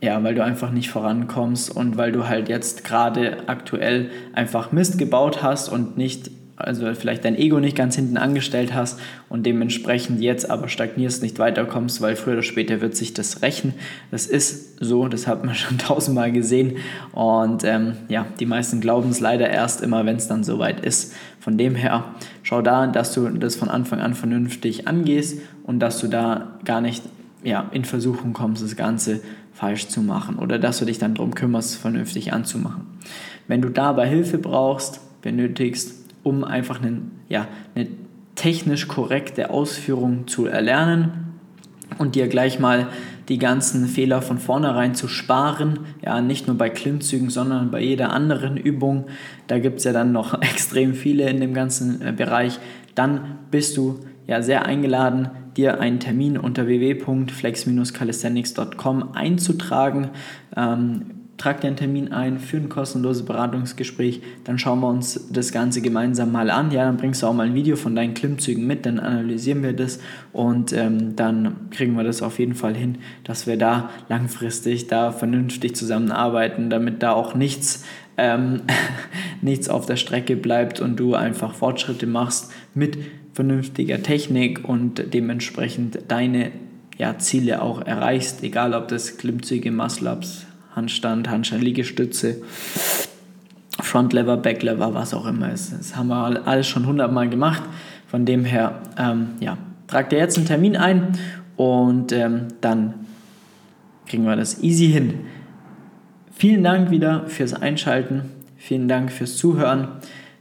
ja, 0.00 0.22
weil 0.22 0.34
du 0.34 0.44
einfach 0.44 0.70
nicht 0.70 0.90
vorankommst 0.90 1.74
und 1.74 1.96
weil 1.96 2.12
du 2.12 2.28
halt 2.28 2.48
jetzt 2.48 2.84
gerade 2.84 3.48
aktuell 3.48 4.10
einfach 4.32 4.70
Mist 4.70 4.96
gebaut 4.96 5.42
hast 5.42 5.68
und 5.68 5.98
nicht 5.98 6.30
also 6.58 6.92
vielleicht 6.94 7.24
dein 7.24 7.36
Ego 7.36 7.60
nicht 7.60 7.76
ganz 7.76 7.94
hinten 7.94 8.16
angestellt 8.16 8.74
hast 8.74 8.98
und 9.28 9.46
dementsprechend 9.46 10.20
jetzt 10.20 10.50
aber 10.50 10.68
stagnierst, 10.68 11.22
nicht 11.22 11.38
weiterkommst, 11.38 12.00
weil 12.00 12.16
früher 12.16 12.34
oder 12.34 12.42
später 12.42 12.80
wird 12.80 12.96
sich 12.96 13.14
das 13.14 13.42
rächen. 13.42 13.74
Das 14.10 14.26
ist 14.26 14.78
so, 14.80 15.06
das 15.08 15.26
hat 15.26 15.44
man 15.44 15.54
schon 15.54 15.78
tausendmal 15.78 16.32
gesehen 16.32 16.78
und 17.12 17.64
ähm, 17.64 17.92
ja, 18.08 18.26
die 18.40 18.46
meisten 18.46 18.80
glauben 18.80 19.10
es 19.10 19.20
leider 19.20 19.48
erst 19.48 19.80
immer, 19.80 20.04
wenn 20.04 20.16
es 20.16 20.26
dann 20.26 20.44
soweit 20.44 20.80
ist. 20.84 21.14
Von 21.40 21.56
dem 21.56 21.74
her, 21.74 22.04
schau 22.42 22.60
da, 22.60 22.86
dass 22.86 23.14
du 23.14 23.28
das 23.28 23.56
von 23.56 23.68
Anfang 23.68 24.00
an 24.00 24.14
vernünftig 24.14 24.88
angehst 24.88 25.40
und 25.62 25.78
dass 25.78 26.00
du 26.00 26.08
da 26.08 26.58
gar 26.64 26.80
nicht 26.80 27.02
ja, 27.44 27.68
in 27.72 27.84
Versuchung 27.84 28.32
kommst, 28.32 28.62
das 28.62 28.76
Ganze 28.76 29.20
falsch 29.52 29.88
zu 29.88 30.02
machen 30.02 30.36
oder 30.36 30.58
dass 30.58 30.78
du 30.78 30.84
dich 30.84 30.98
dann 30.98 31.14
darum 31.14 31.34
kümmerst, 31.34 31.76
vernünftig 31.76 32.32
anzumachen. 32.32 32.86
Wenn 33.46 33.62
du 33.62 33.70
dabei 33.70 34.08
Hilfe 34.08 34.38
brauchst, 34.38 35.00
benötigst, 35.22 35.97
um 36.28 36.44
einfach 36.44 36.82
einen, 36.82 37.22
ja, 37.28 37.48
eine 37.74 37.88
technisch 38.34 38.86
korrekte 38.86 39.50
Ausführung 39.50 40.28
zu 40.28 40.46
erlernen 40.46 41.28
und 41.98 42.14
dir 42.14 42.28
gleich 42.28 42.60
mal 42.60 42.88
die 43.28 43.38
ganzen 43.38 43.86
Fehler 43.86 44.20
von 44.22 44.38
vornherein 44.38 44.94
zu 44.94 45.08
sparen. 45.08 45.80
Ja, 46.04 46.20
nicht 46.20 46.46
nur 46.46 46.56
bei 46.56 46.70
Klimmzügen, 46.70 47.30
sondern 47.30 47.70
bei 47.70 47.82
jeder 47.82 48.12
anderen 48.12 48.56
Übung. 48.56 49.06
Da 49.46 49.58
gibt 49.58 49.78
es 49.78 49.84
ja 49.84 49.92
dann 49.92 50.12
noch 50.12 50.40
extrem 50.42 50.94
viele 50.94 51.28
in 51.28 51.40
dem 51.40 51.54
ganzen 51.54 52.00
äh, 52.00 52.12
Bereich. 52.12 52.60
Dann 52.94 53.38
bist 53.50 53.76
du 53.76 53.98
ja 54.26 54.40
sehr 54.42 54.64
eingeladen, 54.66 55.30
dir 55.56 55.80
einen 55.80 55.98
Termin 56.00 56.36
unter 56.38 56.66
www.flex-calisthenics.com 56.66 59.12
einzutragen. 59.12 60.10
Ähm, 60.56 61.02
trag 61.38 61.60
dir 61.60 61.68
einen 61.68 61.76
Termin 61.76 62.12
ein 62.12 62.38
für 62.38 62.58
ein 62.58 62.68
kostenloses 62.68 63.24
Beratungsgespräch, 63.24 64.20
dann 64.44 64.58
schauen 64.58 64.80
wir 64.80 64.88
uns 64.88 65.28
das 65.32 65.52
Ganze 65.52 65.80
gemeinsam 65.80 66.32
mal 66.32 66.50
an. 66.50 66.72
Ja, 66.72 66.84
dann 66.84 66.96
bringst 66.96 67.22
du 67.22 67.28
auch 67.28 67.32
mal 67.32 67.46
ein 67.46 67.54
Video 67.54 67.76
von 67.76 67.94
deinen 67.94 68.14
Klimmzügen 68.14 68.66
mit, 68.66 68.84
dann 68.84 68.98
analysieren 68.98 69.62
wir 69.62 69.72
das 69.72 70.00
und 70.32 70.72
ähm, 70.72 71.14
dann 71.16 71.70
kriegen 71.70 71.96
wir 71.96 72.04
das 72.04 72.22
auf 72.22 72.38
jeden 72.38 72.54
Fall 72.54 72.74
hin, 72.74 72.98
dass 73.24 73.46
wir 73.46 73.56
da 73.56 73.88
langfristig 74.08 74.88
da 74.88 75.12
vernünftig 75.12 75.76
zusammenarbeiten, 75.76 76.70
damit 76.70 77.02
da 77.02 77.12
auch 77.12 77.34
nichts 77.34 77.84
ähm, 78.18 78.62
nichts 79.40 79.68
auf 79.68 79.86
der 79.86 79.96
Strecke 79.96 80.36
bleibt 80.36 80.80
und 80.80 80.98
du 80.98 81.14
einfach 81.14 81.54
Fortschritte 81.54 82.06
machst 82.06 82.52
mit 82.74 82.98
vernünftiger 83.32 84.02
Technik 84.02 84.68
und 84.68 85.14
dementsprechend 85.14 86.00
deine 86.08 86.50
ja, 86.96 87.16
Ziele 87.18 87.62
auch 87.62 87.80
erreichst, 87.80 88.42
egal 88.42 88.74
ob 88.74 88.88
das 88.88 89.16
Klimmzüge, 89.18 89.70
Muscle-Ups, 89.70 90.47
Handstand, 90.78 91.28
Handstand, 91.28 91.64
Liegestütze, 91.64 92.36
Frontlever, 93.80 94.36
Backlever, 94.36 94.94
was 94.94 95.12
auch 95.12 95.26
immer 95.26 95.52
ist. 95.52 95.72
Das 95.72 95.96
haben 95.96 96.08
wir 96.08 96.46
alles 96.46 96.68
schon 96.68 96.86
hundertmal 96.86 97.28
gemacht. 97.28 97.62
Von 98.06 98.24
dem 98.24 98.44
her, 98.44 98.80
ähm, 98.96 99.30
ja, 99.40 99.58
trag 99.88 100.08
dir 100.10 100.18
jetzt 100.18 100.36
einen 100.36 100.46
Termin 100.46 100.76
ein 100.76 101.18
und 101.56 102.12
ähm, 102.12 102.46
dann 102.60 102.94
kriegen 104.06 104.24
wir 104.24 104.36
das 104.36 104.62
easy 104.62 104.86
hin. 104.86 105.14
Vielen 106.32 106.62
Dank 106.62 106.90
wieder 106.90 107.26
fürs 107.26 107.54
Einschalten. 107.54 108.22
Vielen 108.56 108.86
Dank 108.86 109.10
fürs 109.10 109.36
Zuhören. 109.36 109.88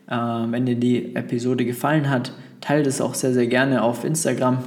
Äh, 0.07 0.15
wenn 0.15 0.67
dir 0.67 0.75
die 0.75 1.15
Episode 1.15 1.65
gefallen 1.65 2.09
hat, 2.11 2.31
teile 2.61 2.83
das 2.83 3.01
auch 3.01 3.15
sehr, 3.15 3.33
sehr 3.33 3.47
gerne 3.47 3.81
auf 3.81 4.05
Instagram 4.05 4.59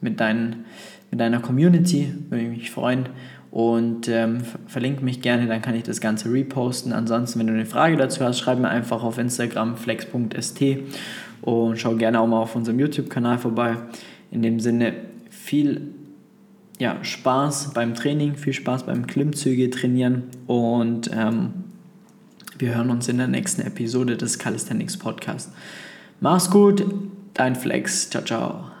mit, 0.00 0.20
deinen, 0.20 0.64
mit 1.10 1.20
deiner 1.20 1.40
Community. 1.40 2.14
Würde 2.30 2.44
ich 2.44 2.50
mich 2.50 2.70
freuen 2.70 3.08
und 3.56 4.06
ähm, 4.08 4.42
verlinke 4.66 5.02
mich 5.02 5.22
gerne, 5.22 5.46
dann 5.46 5.62
kann 5.62 5.74
ich 5.74 5.82
das 5.82 6.02
Ganze 6.02 6.30
reposten. 6.30 6.92
Ansonsten, 6.92 7.38
wenn 7.38 7.46
du 7.46 7.54
eine 7.54 7.64
Frage 7.64 7.96
dazu 7.96 8.22
hast, 8.22 8.38
schreib 8.38 8.58
mir 8.58 8.68
einfach 8.68 9.02
auf 9.02 9.16
Instagram 9.16 9.78
flex.st 9.78 10.62
und 11.40 11.78
schau 11.78 11.94
gerne 11.94 12.20
auch 12.20 12.26
mal 12.26 12.40
auf 12.40 12.54
unserem 12.54 12.78
YouTube-Kanal 12.78 13.38
vorbei. 13.38 13.78
In 14.30 14.42
dem 14.42 14.60
Sinne, 14.60 14.92
viel 15.30 15.94
ja, 16.78 17.02
Spaß 17.02 17.72
beim 17.72 17.94
Training, 17.94 18.34
viel 18.34 18.52
Spaß 18.52 18.84
beim 18.84 19.06
Klimmzüge 19.06 19.70
trainieren 19.70 20.24
und 20.46 21.10
ähm, 21.14 21.64
wir 22.58 22.74
hören 22.74 22.90
uns 22.90 23.08
in 23.08 23.16
der 23.16 23.28
nächsten 23.28 23.62
Episode 23.62 24.18
des 24.18 24.38
Calisthenics 24.38 24.98
Podcast. 24.98 25.50
Mach's 26.20 26.50
gut, 26.50 26.84
dein 27.32 27.56
Flex. 27.56 28.10
Ciao, 28.10 28.22
ciao. 28.22 28.75